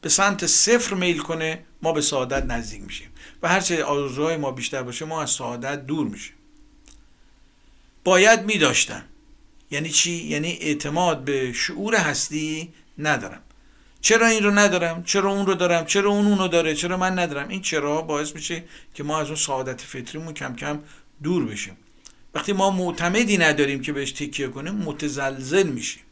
[0.00, 3.08] به سمت صفر میل کنه ما به سعادت نزدیک میشیم.
[3.42, 6.34] و هرچه آرزوهای ما بیشتر باشه ما از سعادت دور میشیم.
[8.04, 9.04] باید میداشتن.
[9.70, 13.42] یعنی چی؟ یعنی اعتماد به شعور هستی ندارم.
[14.00, 17.48] چرا این رو ندارم؟ چرا اون رو دارم؟ چرا اون اونو داره؟ چرا من ندارم؟
[17.48, 20.80] این چرا؟ باعث میشه که ما از اون سعادت فطریمون کم کم
[21.22, 21.76] دور بشیم.
[22.34, 26.02] وقتی ما معتمدی نداریم که بهش تکیه کنیم متزلزل میشیم.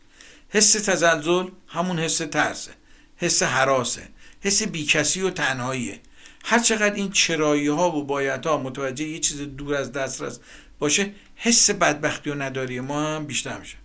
[0.49, 2.71] حس تزلزل همون حس ترسه
[3.17, 4.09] حس حراسه
[4.41, 6.01] حس بیکسی و تنهاییه.
[6.45, 10.39] هر چقدر این چرایی ها و باید ها متوجه یه چیز دور از دسترس
[10.79, 13.77] باشه حس بدبختی و نداری ما هم بیشتر میشه.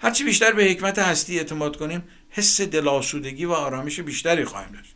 [0.00, 4.94] هرچی بیشتر به حکمت هستی اعتماد کنیم حس دلاسودگی و آرامش بیشتری خواهیم داشت.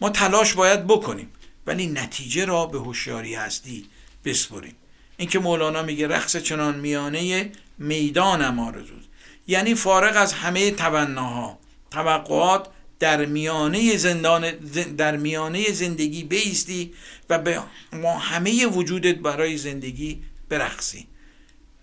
[0.00, 1.32] ما تلاش باید بکنیم
[1.66, 3.86] ولی نتیجه را به هوشیاری هستی
[4.24, 4.74] بسپریم.
[5.20, 9.08] اینکه مولانا میگه رقص چنان میانه می‌دانم آرزوست
[9.46, 11.58] یعنی فارغ از همه تبناها
[11.90, 12.66] توقعات
[12.98, 14.50] در میانه زندان
[14.96, 16.92] در میانه زندگی بیستی
[17.30, 17.60] و به
[17.92, 21.06] ما همه وجودت برای زندگی برقصی.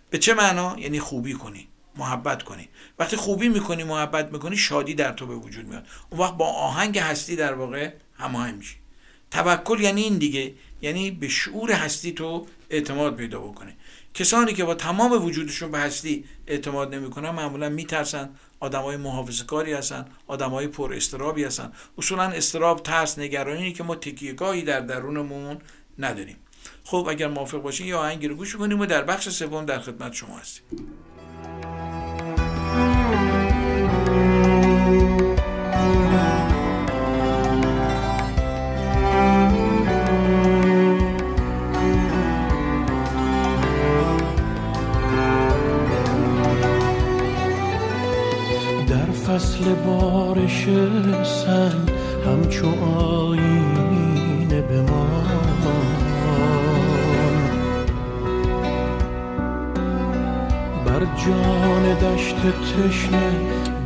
[0.10, 2.70] به چه معنا؟ یعنی خوبی کنی محبت کنی.
[3.00, 5.86] وقتی خوبی می‌کنی محبت می‌کنی شادی در تو به وجود میاد.
[6.10, 8.76] اون وقت با آهنگ هستی در واقع هماهنگ میشی.
[9.32, 10.54] توکل یعنی این دیگه.
[10.82, 13.76] یعنی به شعور هستی تو اعتماد پیدا بکنه.
[14.14, 18.30] کسانی که با تمام وجودشون به هستی اعتماد نمی‌کنن معمولا میترسن.
[18.60, 21.72] آدمای محافظه کاری هستن آدمای پر استرابی هستن.
[21.98, 25.58] اصولا استراب ترس نگرانی که ما تکیهگاهی در درونمون
[26.00, 26.38] نداریم.
[26.84, 30.14] خب اگر موافق باشین یا آهنگی رو گوش کنیم و در بخش سوم در خدمت
[30.14, 30.64] شما هستیم.
[51.24, 51.92] سنگ
[52.26, 52.68] همچو
[53.00, 55.28] آینه بمان
[60.86, 63.32] بر جان دشت تشنه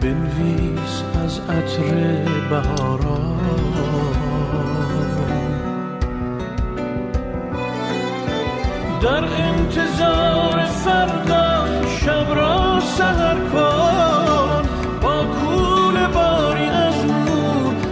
[0.02, 3.42] بنویس از عطر بهاران.
[9.02, 11.66] در انتظار فردا
[12.00, 14.31] شب را سهر کن.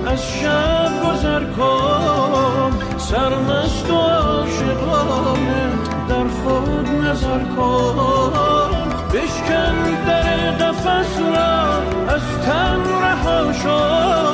[0.10, 2.72] از شب گذر کن.
[2.98, 5.70] سرمست و عاشقانه
[6.10, 8.80] در خود نظر کن.
[9.14, 11.78] بشکن در قفس را
[12.14, 14.29] از تن رها شو.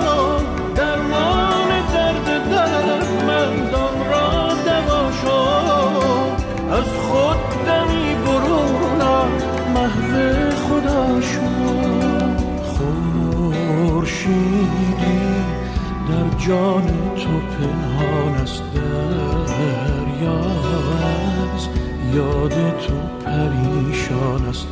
[16.48, 21.68] جان تو پنهان است دریا از
[22.16, 22.94] یاد تو
[23.26, 24.68] پریشان است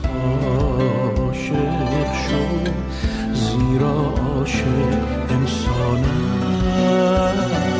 [1.17, 2.43] عاشق شو.
[3.33, 4.91] زیرا عاشق
[5.29, 7.72] انسان است.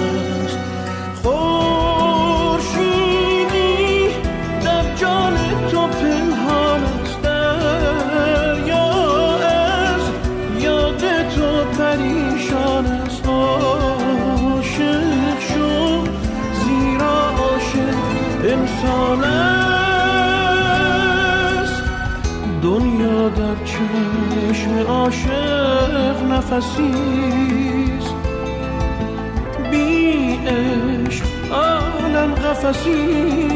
[25.04, 28.16] عاشق نفسیست
[29.72, 33.54] بی عشق عالم قفسیست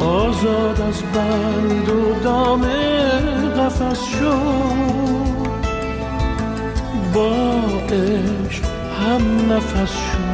[0.00, 2.62] آزاد از بند و دام
[3.58, 4.38] قفس شو
[7.14, 7.32] با
[7.92, 8.64] عشق
[9.00, 10.28] هم نفس شو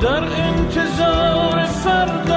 [0.00, 2.29] در انتظار فردا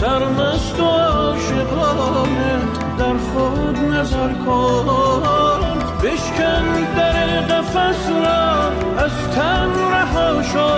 [0.00, 2.58] سرمست و عاشقانه
[2.98, 4.86] در خود نظر کن.
[6.02, 8.68] بشکن در قفس را
[9.04, 10.68] از تن رها شو.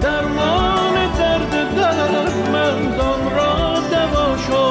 [0.00, 4.64] درمان درد دردمندان را دوا شو.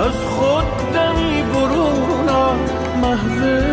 [0.00, 2.52] از خود دمی برون آ،
[3.02, 3.71] محو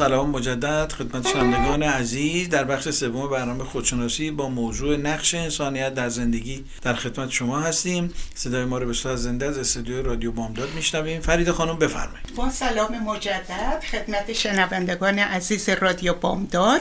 [0.00, 2.48] سلام مجدد خدمت شنوندگان عزیز.
[2.48, 8.14] در بخش سوم برنامه خودشناسی با موضوع نقش انسانیت در زندگی در خدمت شما هستیم.
[8.34, 11.20] صدای ما رو به صورت زنده از استودیو رادیو بامداد میشنویم.
[11.20, 12.34] فرید خانم بفرمایید.
[12.36, 16.80] با سلام مجدد خدمت شنوندگان عزیز رادیو بامداد.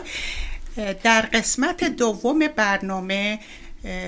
[1.03, 3.39] در قسمت دوم برنامه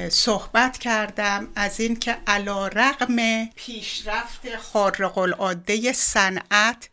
[0.09, 6.89] صحبت کردم از اینکه علا رقم پیشرفت خارق العاده صنعت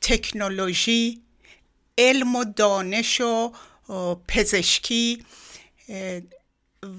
[0.00, 1.27] تکنولوژی
[1.98, 3.52] علم و دانش و
[4.28, 5.24] پزشکی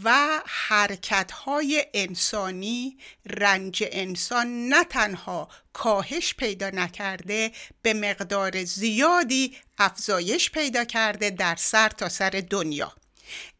[0.03, 10.51] و حرکت های انسانی رنج انسان نه تنها کاهش پیدا نکرده به مقدار زیادی افزایش
[10.51, 12.93] پیدا کرده در سر تا سر دنیا.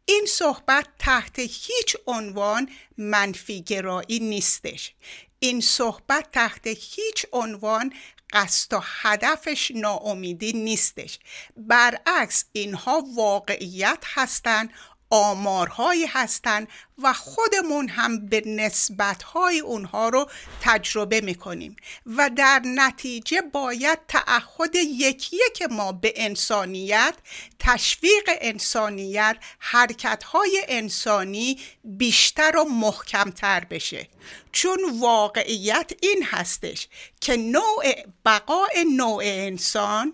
[0.04, 2.68] این صحبت تحت هیچ عنوان
[2.98, 4.92] منفی گرایی نیستش.
[5.38, 7.92] این صحبت تحت هیچ عنوان
[8.32, 11.18] قصد و هدفش ناامیدی نیستش.
[11.56, 14.70] برعکس اینها واقعیت هستند
[15.10, 16.68] آمارهایی هستند
[17.02, 20.30] و خودمون هم به نسبتهای اونها رو
[20.60, 27.14] تجربه می‌کنیم و در نتیجه باید تعهد یکی یک ما به انسانیت
[27.58, 34.08] تشویق انسانیت حرکتهای انسانی بیشتر و محکمتر بشه.
[34.52, 36.88] چون واقعیت این هستش
[37.20, 37.84] که نوع
[38.24, 40.12] بقای نوع انسان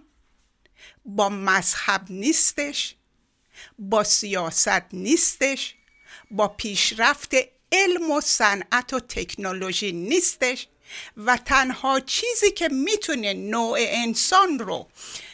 [1.05, 2.96] با مذهب نیستش.
[3.79, 5.75] با سیاست نیستش
[6.31, 7.35] با پیشرفت
[7.73, 10.67] علم و صنعت و تکنولوژی نیستش
[11.17, 14.89] و تنها چیزی که می‌تونه نوع انسان رو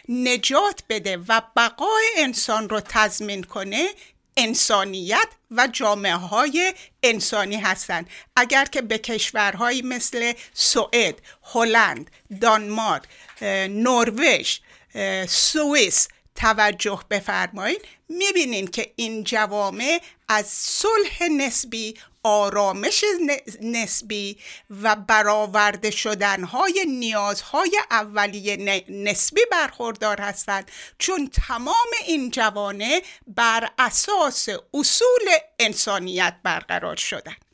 [0.08, 3.88] نجات بده و بقای انسان رو تضمین کنه
[4.36, 8.10] انسانیت و جامعه های انسانی هستند.
[8.36, 13.02] اگر که به کشورهایی مثل سوئد، هلند، دانمارک،
[13.68, 14.58] نروژ،
[15.28, 17.84] سوئیس توجه بفرمایید
[18.18, 23.04] می‌بینین که این جوامع از صلح نسبی آرامش
[23.60, 24.38] نسبی
[24.70, 30.70] و برآورده شدنهای نیازهای اولیه نسبی برخوردار هستند.
[30.98, 37.44] چون تمام این جوانه بر اساس اصول انسانیت برقرار شدند.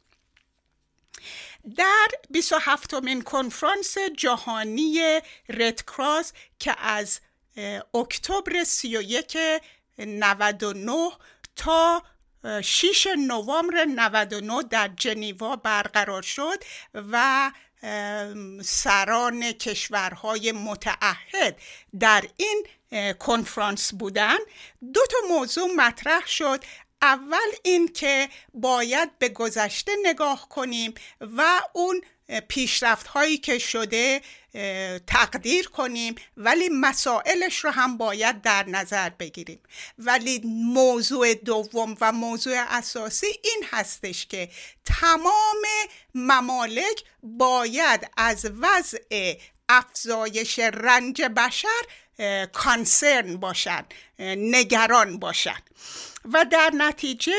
[1.77, 7.21] در 27 مین کنفرانس جهانی رد کراس که از
[7.95, 9.37] اکتبر 31
[9.99, 11.11] 99
[11.57, 12.03] تا
[12.45, 17.51] اه، 6 نوامبر 99 در جنیوا برقرار شد و
[18.63, 21.57] سران کشورهای متعهد
[22.01, 22.67] در این
[23.19, 24.37] کنفرانس بودن.
[24.93, 26.65] دو تا موضوع مطرح شد.
[27.03, 32.01] اول این که باید به گذشته نگاه کنیم و اون
[32.49, 34.21] پیشرفت هایی که شده
[35.07, 39.61] تقدیر کنیم ولی مسائلش رو هم باید در نظر بگیریم.
[39.99, 40.41] ولی
[40.75, 44.49] موضوع دوم و موضوع اساسی این هستش که
[44.85, 45.63] تمام
[46.15, 49.35] ممالک باید از وضع
[49.69, 51.83] افزایش رنج بشر
[52.53, 53.85] کانسرن باشن
[54.39, 55.63] نگران باشن.
[56.33, 57.33] و در نتیجه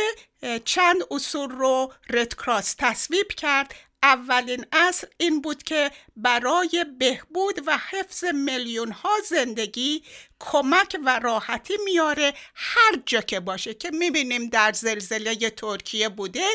[0.65, 3.75] چند اصول رو رد کراس تصویب کرد.
[4.03, 10.03] اولین اصل این بود که برای بهبود و حفظ میلیون ها زندگی
[10.39, 16.47] کمک و راحتی میاره هر جا که باشه که می‌بینیم در زلزله ترکیه بوده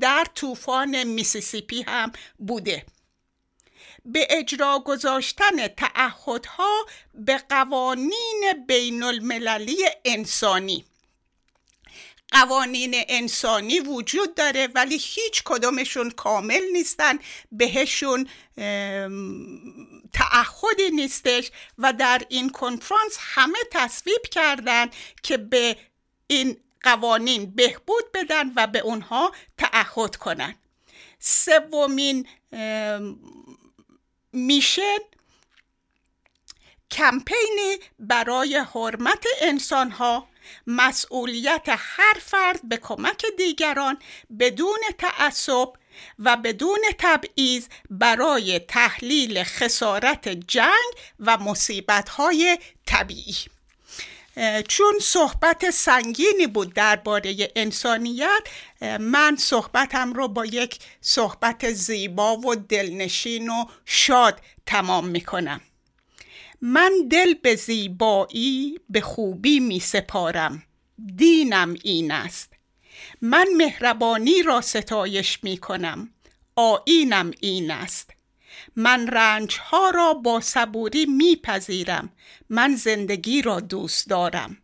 [0.00, 2.86] در طوفان میسیسیپی هم بوده.
[4.04, 10.84] به اجرا گذاشتن تعهدها به قوانین بین المللی انسانی.
[12.32, 17.18] قوانین انسانی وجود داره ولی هیچ کدومشون کامل نیستن
[17.52, 18.28] بهشون
[20.12, 24.90] تعهدی نیستش و در این کنفرانس همه تصویب کردن
[25.22, 25.76] که به
[26.26, 30.54] این قوانین بهبود بدن و به اونها تعهد کنن.
[31.18, 32.28] سومین
[34.32, 34.98] میشن
[36.90, 40.31] کمپینی برای حرمت انسانها.
[40.66, 43.98] مسئولیت هر فرد به کمک دیگران
[44.38, 45.68] بدون تعصب
[46.18, 53.36] و بدون تبعیض برای تحلیل خسارت جنگ و مصیبت‌های طبیعی.
[54.68, 58.42] چون صحبت سنگینی بود درباره انسانیت
[59.00, 65.60] من صحبتم رو با یک صحبت زیبا و دلنشین و شاد تمام می‌کنم.
[66.64, 70.62] من دل به زیبایی به خوبی می سپارم.
[71.16, 72.52] دینم این است.
[73.20, 76.08] من مهربانی را ستایش می کنم.
[76.56, 78.10] آینم این است.
[78.76, 82.12] من رنج ها را با صبوری می پذیرم.
[82.48, 84.56] من زندگی را دوست دارم.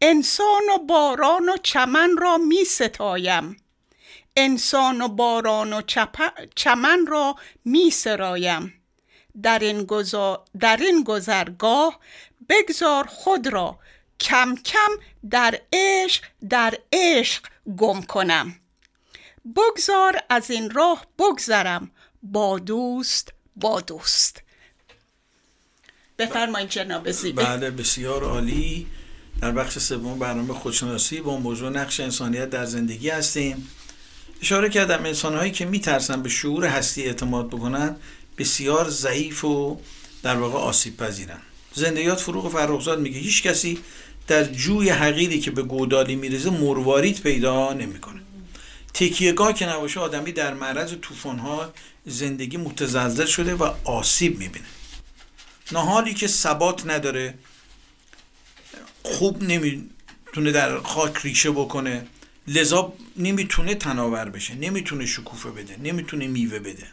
[0.00, 3.56] انسان و باران و چمن را می ستایم.
[4.36, 5.82] انسان و باران و
[6.54, 8.83] چمن را می سرایم.
[9.42, 11.98] در این, گذا- در این گذرگاه
[12.48, 13.78] بگذار خود را.
[14.20, 14.90] کم کم
[15.30, 17.42] در عشق در عشق
[17.76, 18.54] گم کنم.
[19.56, 21.90] بگذار از این راه بگذرم.
[22.22, 24.42] با دوست با دوست.
[26.18, 28.86] بفرمایید جناب زیبه بله بسیار عالی.
[29.40, 33.68] در بخش سوم برنامه خودشناسی با موضوع نقش انسانیت در زندگی هستیم.
[34.42, 37.96] اشاره کردم انسانهایی که میترسن به شعور هستی اعتماد بکنن
[38.38, 39.80] بسیار ضعیف و
[40.22, 41.40] در واقع آسیب پذیرن.
[41.74, 43.78] زندگیات فروغ فرخزاد میگه هیچ کسی
[44.26, 48.20] در جوی حقیری که به گودالی میریزه مروارید پیدا نمی‌کنه.
[48.94, 51.72] تکیهگاه که نباشه آدمی در معرض طوفان‌ها
[52.06, 54.66] زندگی متزلزل شده و آسیب می‌بینه.
[55.72, 57.34] نهالی که ثبات نداره
[59.02, 62.06] خوب نمی‌تونه در خاک ریشه بکنه
[62.48, 66.86] لذا نمی‌تونه تناور بشه نمی‌تونه شکوفه بده نمی‌تونه میوه بده.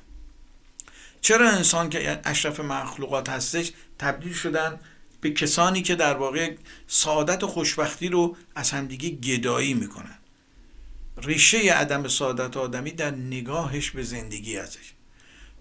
[1.22, 4.80] چرا انسان که اشرف مخلوقات هستش تبدیل شدن
[5.22, 6.56] به کسانی که در واقع
[6.88, 10.18] سعادت و خوشبختی رو از همدیگه گدایی می‌کنن؟
[11.24, 14.94] ریشه عدم سعادت آدمی در نگاهش به زندگی هستش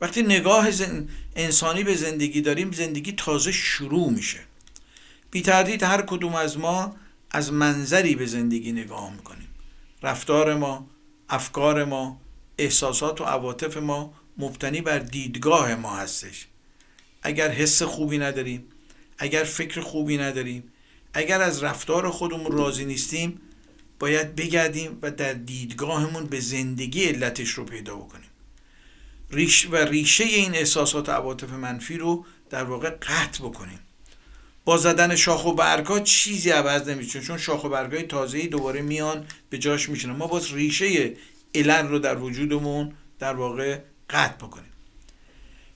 [0.00, 1.08] وقتی نگاه زن...
[1.36, 4.40] انسانی به زندگی داریم زندگی تازه شروع میشه.
[5.30, 6.96] بی تردید هر کدوم از ما
[7.30, 9.48] از منظری به زندگی نگاه می‌کنیم.
[10.02, 10.86] رفتار ما
[11.28, 12.20] افکار ما
[12.58, 16.46] احساسات و عواطف ما مبتنی بر دیدگاه ما هستش.
[17.22, 18.64] اگر حس خوبی نداریم
[19.18, 20.72] اگر فکر خوبی نداریم
[21.14, 23.40] اگر از رفتار خودمون راضی نیستیم
[23.98, 28.30] باید بگردیم و در دیدگاهمون به زندگی علتش رو پیدا بکنیم.
[29.30, 33.78] ریش و ریشه این احساسات و عواطف منفی رو در واقع قطع بکنیم.
[34.64, 39.26] با زدن شاخ و برگا چیزی عوض نمیشه چون شاخ و برگای تازه‌ای دوباره میان
[39.50, 41.14] به جاش میشنن ما باز ریشه
[41.54, 43.78] علل رو در وجودمون در واقع
[44.10, 44.72] قطع بکنیم.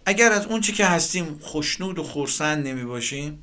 [0.07, 3.43] اگر از اون چی که هستیم خوشنود و خورسند نمی باشیم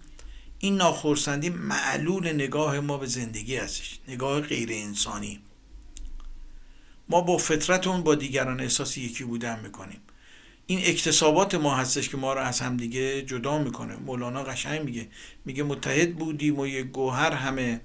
[0.60, 5.40] این ناخورسندی معلول نگاه ما به زندگی هستش نگاه غیر انسانی.
[7.10, 10.00] ما با فطرتون با دیگران احساس یکی بودن می‌کنیم.
[10.66, 13.96] این اکتسابات ما هستش که ما رو از همدیگه جدا می‌کنه.
[13.96, 15.08] مولانا قشنگ میگه
[15.46, 17.82] میگه متحد بودیم و یه گوهر همه.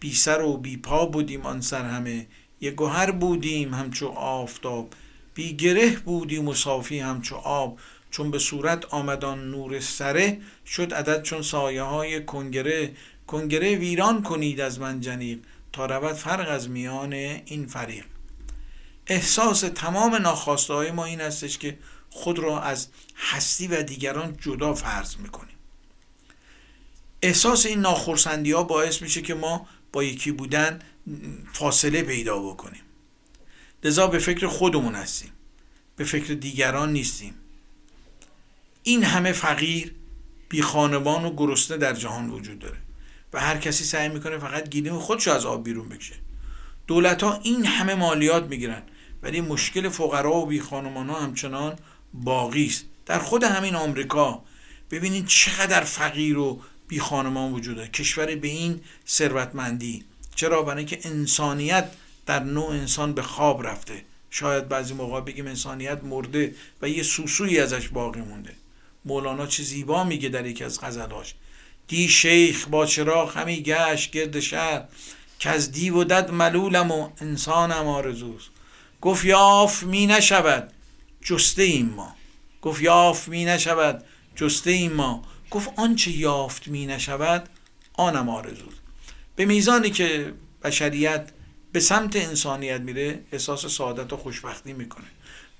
[0.00, 2.26] بی سر و بی پا بودیم آن سر همه.
[2.60, 4.94] یه گوهر بودیم همچو آفتاب.
[5.40, 7.78] بی گره بودیم و صافی همچو آب.
[8.10, 12.94] چون به صورت آمدان نور سره شد عدد چون سایه های کنگره.
[13.26, 15.38] کنگره ویران کنید از من جنیق
[15.72, 18.04] تا رود فرق از میان این فریق.
[19.06, 21.78] احساس تمام ناخواسته های ما این هستش که
[22.10, 25.56] خود را از هستی و دیگران جدا فرض می‌کنیم.
[27.22, 30.78] احساس این ناخرسندی ها باعث میشه که ما با یکی بودن
[31.52, 32.82] فاصله پیدا بکنیم.
[33.84, 35.29] لذا به فکر خودمون هستیم.
[36.00, 37.34] به فکر دیگران نیستیم.
[38.82, 39.94] این همه فقیر
[40.48, 42.76] بی خانوان و گرسنه در جهان وجود داره
[43.32, 46.14] و هر کسی سعی می‌کنه فقط گیلیم خودشو از آب بیرون بکشه.
[46.86, 48.82] دولت ها این همه مالیات می‌گیرن
[49.22, 51.78] ولی مشکل فقرا و بی خانمان ها همچنان
[52.14, 52.84] باقی است.
[53.06, 54.42] در خود همین آمریکا
[54.90, 57.88] ببینید چقدر فقیر و بی خانمان وجود داره.
[57.88, 61.90] کشور به این ثروتمندی چرا؟ برای اینکه انسانیت
[62.26, 64.09] در نوع انسان به خواب رفته.
[64.30, 68.52] شاید بعضی موقع بگیم انسانیت مرده و یه سوسویی ازش باقی مونده.
[69.04, 71.34] مولانا چه زیبا میگه در یکی از غزلاش.
[71.88, 74.84] دی شیخ با چراغ همی گشت گرد شهر
[75.38, 78.50] که از دیو و دد ملولم و انسانم آرزوست.
[79.00, 80.72] گفت یاف می نشود
[81.22, 82.14] جسته ایم ما.
[82.62, 84.04] گفت یافت می نشود
[84.36, 85.22] جسته ایم ما.
[85.50, 87.48] گفت آنچه یافت می نشود
[87.92, 88.80] آنم آرزوست.
[89.36, 91.30] به میزانی که بشریت
[91.72, 95.06] به سمت انسانیت میره احساس سعادت و خوشبختی می‌کنه.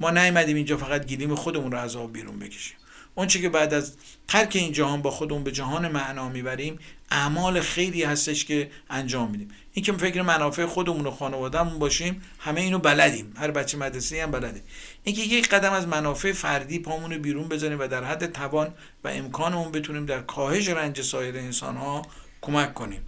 [0.01, 2.77] ما نیومدیم اینجا فقط گیلیم خودمون رو از آب بیرون بکشیم.
[3.15, 3.93] اونچه که بعد از
[4.29, 6.79] ترک این جهان با خودمون به جهان معنا می‌بریم
[7.11, 9.49] اعمال خیلی هستش که انجام میدیم.
[9.73, 13.33] این که فکر منافع خودمون و خانوادهمون باشیم همه اینو بلدیم.
[13.37, 14.63] هر بچه مدرسه هم بلده.
[15.05, 19.73] اینکه یک قدم از منافع فردی پامون بیرون بزنیم و در حد توان و امکانمون
[19.73, 22.03] بتونیم در کاهش رنج سایر انسان ها
[22.41, 23.01] کمک کنیم.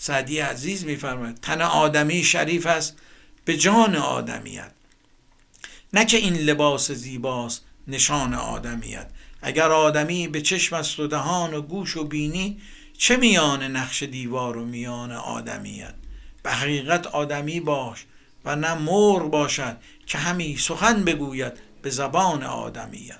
[0.00, 2.96] سعدی عزیز میفرماید تن آدمی شریف است
[3.44, 4.70] به جان آدمیت
[5.92, 9.10] نه که این لباس زیباست نشان آدمیت
[9.42, 12.60] اگر آدمی به چشم است و دهان و گوش و بینی
[12.98, 15.94] چه میان نقش دیوار و میان آدمیت
[16.42, 18.06] به حقیقت آدمی باش
[18.44, 19.76] و نه مور باشد
[20.06, 23.18] که همی سخن بگوید به زبان آدمیت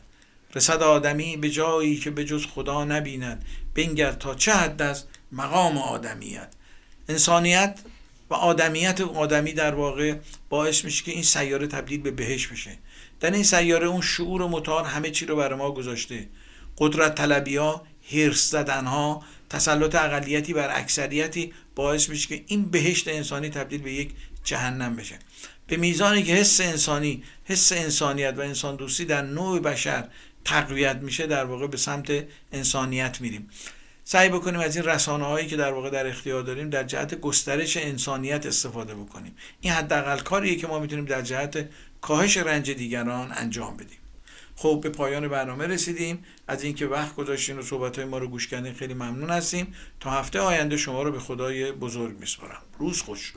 [0.55, 5.79] رسد آدمی به جایی که به جز خدا نبیند بنگر تا چه حد از مقام
[5.79, 6.49] آدمیت
[7.09, 7.79] انسانیت
[8.31, 10.15] و آدمیت آدمی در واقع
[10.49, 12.79] باعث میشه که این سیاره تبدیل به بهش بشه.
[13.21, 16.29] در این سیاره اون شعور متعال همه چی رو برای ما گذاشته.
[16.79, 23.09] قدرت طلبی ها هرس زدن ها تسلط اقلیتی بر اکثریتی باعث میشه که این بهشت
[23.09, 24.11] انسانی تبدیل به یک
[24.45, 25.19] جهنم بشه.
[25.67, 30.09] به میزانی که حس انسانی حس انسانیت و انسان دوستی در نوع بشر
[30.45, 33.49] تقویت میشه در واقع به سمت انسانیت میریم.
[34.11, 37.77] سعی بکنیم از این رسانه هایی که در واقع در اختیار داریم در جهت گسترش
[37.77, 39.37] انسانیت استفاده بکنیم.
[39.61, 41.69] این حداقل کاریه که ما می‌تونیم در جهت
[42.01, 43.99] کاهش رنج دیگران انجام بدیم.
[44.57, 46.25] خب به پایان برنامه رسیدیم.
[46.49, 49.75] از اینکه وقت گذاشتین و صحبت های ما رو گوش کردین خیلی ممنون هستیم.
[50.01, 52.63] تا هفته آینده شما رو به خدای بزرگ میسپارم.
[52.79, 53.33] روز خوش.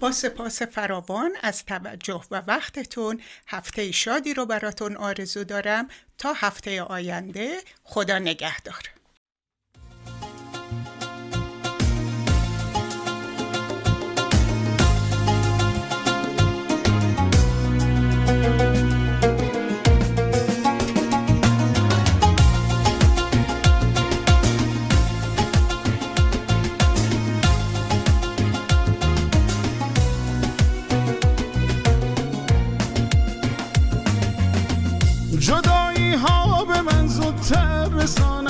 [0.00, 5.88] با سپاس فراوان از توجه و وقتتون هفته شادی رو براتون آرزو دارم.
[6.18, 8.82] تا هفته آینده خدا نگهدار.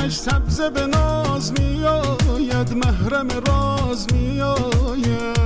[0.07, 5.37] رسانش سبز به ناز میآید محرم راز میآید.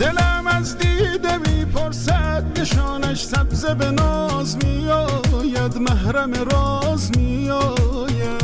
[0.00, 8.40] دلم از دیده می‌پرسد نشانش سبز به ناز میآید محرم راز میآید.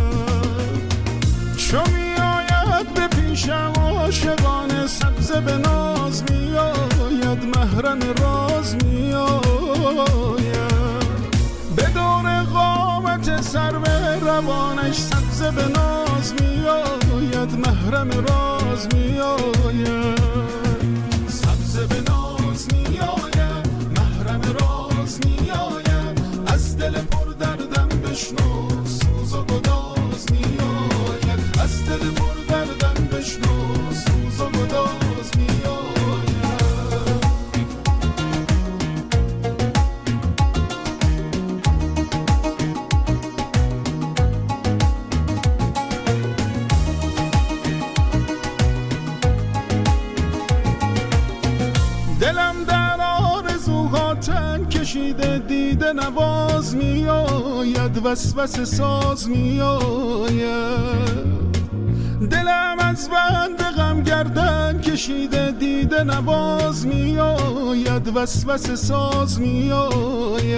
[1.56, 3.72] چو میآید به پیشم
[4.86, 10.35] سبز به ناز میآید محرم راز میآید.
[13.42, 19.46] سر به روانش سبز به ناز میآید محرم راز میآید.
[19.56, 20.25] سبز
[55.86, 60.46] دیده نواز میآید وسوسه ساز میآید.
[62.30, 70.56] دلم از بند غم گردن کشیده دیده نواز میآید وسوسه ساز میآید.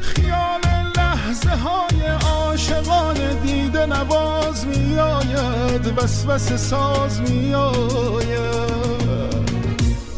[0.00, 0.60] خیال
[0.96, 8.68] لحظه های عاشقانه دیده نواز میآید وسوسه ساز میآید.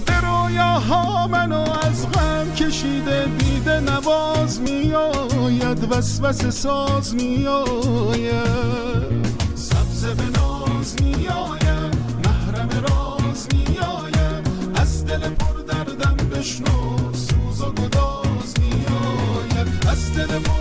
[0.06, 2.29] به رویاها منو از غم
[2.80, 8.44] کشیده دیده نواز میآید وسوسه ساز میآید.
[9.54, 14.48] سبز به ناز میآید محرم راز میآید.
[14.74, 19.86] از دل پر دردم بشنو سوز و گداز میآید.
[19.88, 20.59] از دل پر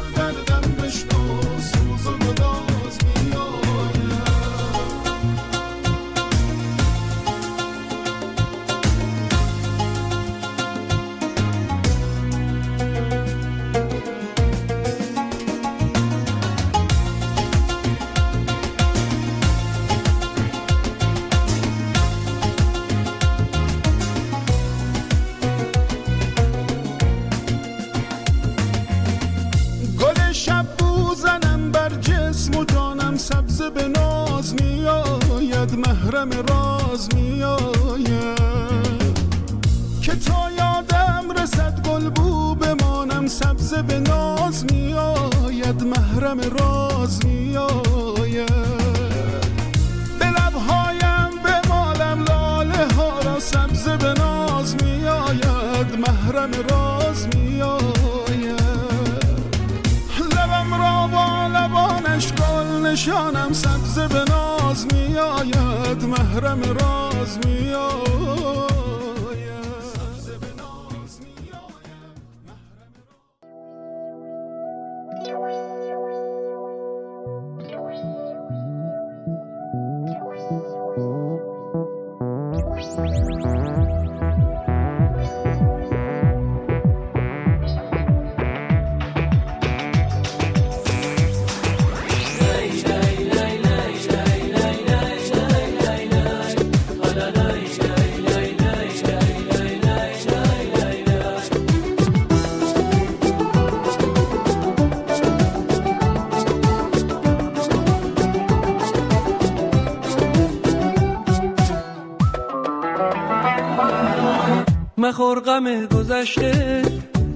[115.30, 116.82] مخور غم گذشته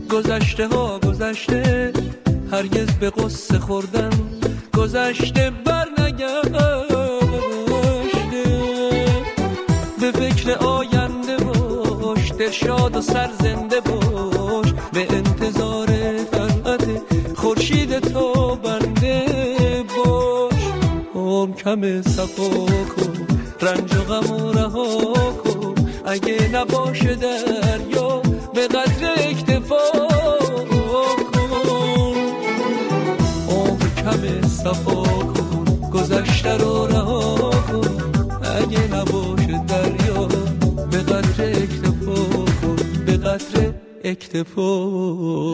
[0.10, 1.94] گذشته ها گذشته
[2.52, 4.10] هرگز به قصه خوردن
[4.78, 6.44] گذشته بر نگشته
[10.02, 15.88] به فکر آینده باش دلشاد و سرزنده باش به انتظار
[16.24, 16.86] طلعت
[17.36, 19.26] خورشید تو بنده
[19.98, 20.64] باش.
[21.16, 23.28] عمر کم صفا کن
[23.62, 25.14] رنج و غم و رها
[25.44, 25.53] کن.
[26.14, 28.22] اگه نباشه دریا
[28.54, 29.78] به قدر اکتفا
[30.70, 31.56] کن.
[33.50, 37.88] عمر کم صفا کن گذشته رو رها کن.
[38.62, 40.28] اگه نباشه دریا
[40.92, 42.16] به قدر اکتفا
[42.62, 42.76] کن.
[43.06, 45.54] به قدر اکتفا.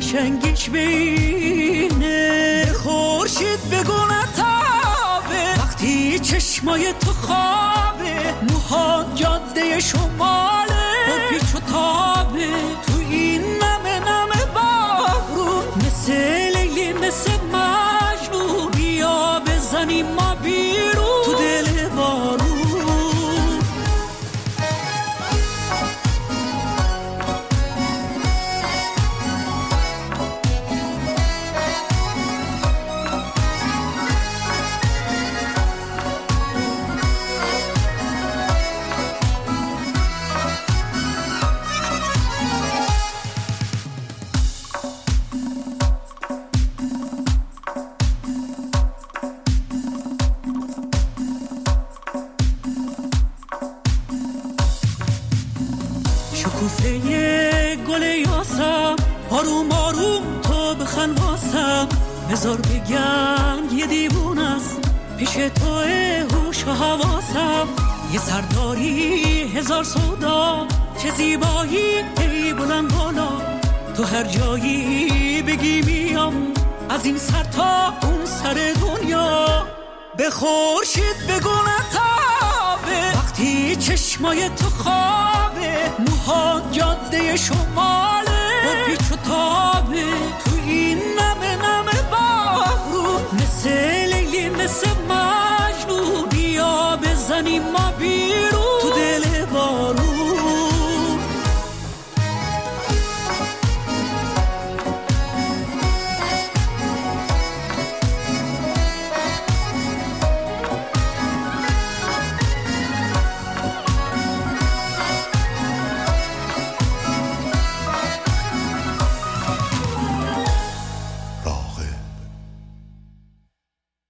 [0.00, 1.19] yaşan geçmeyi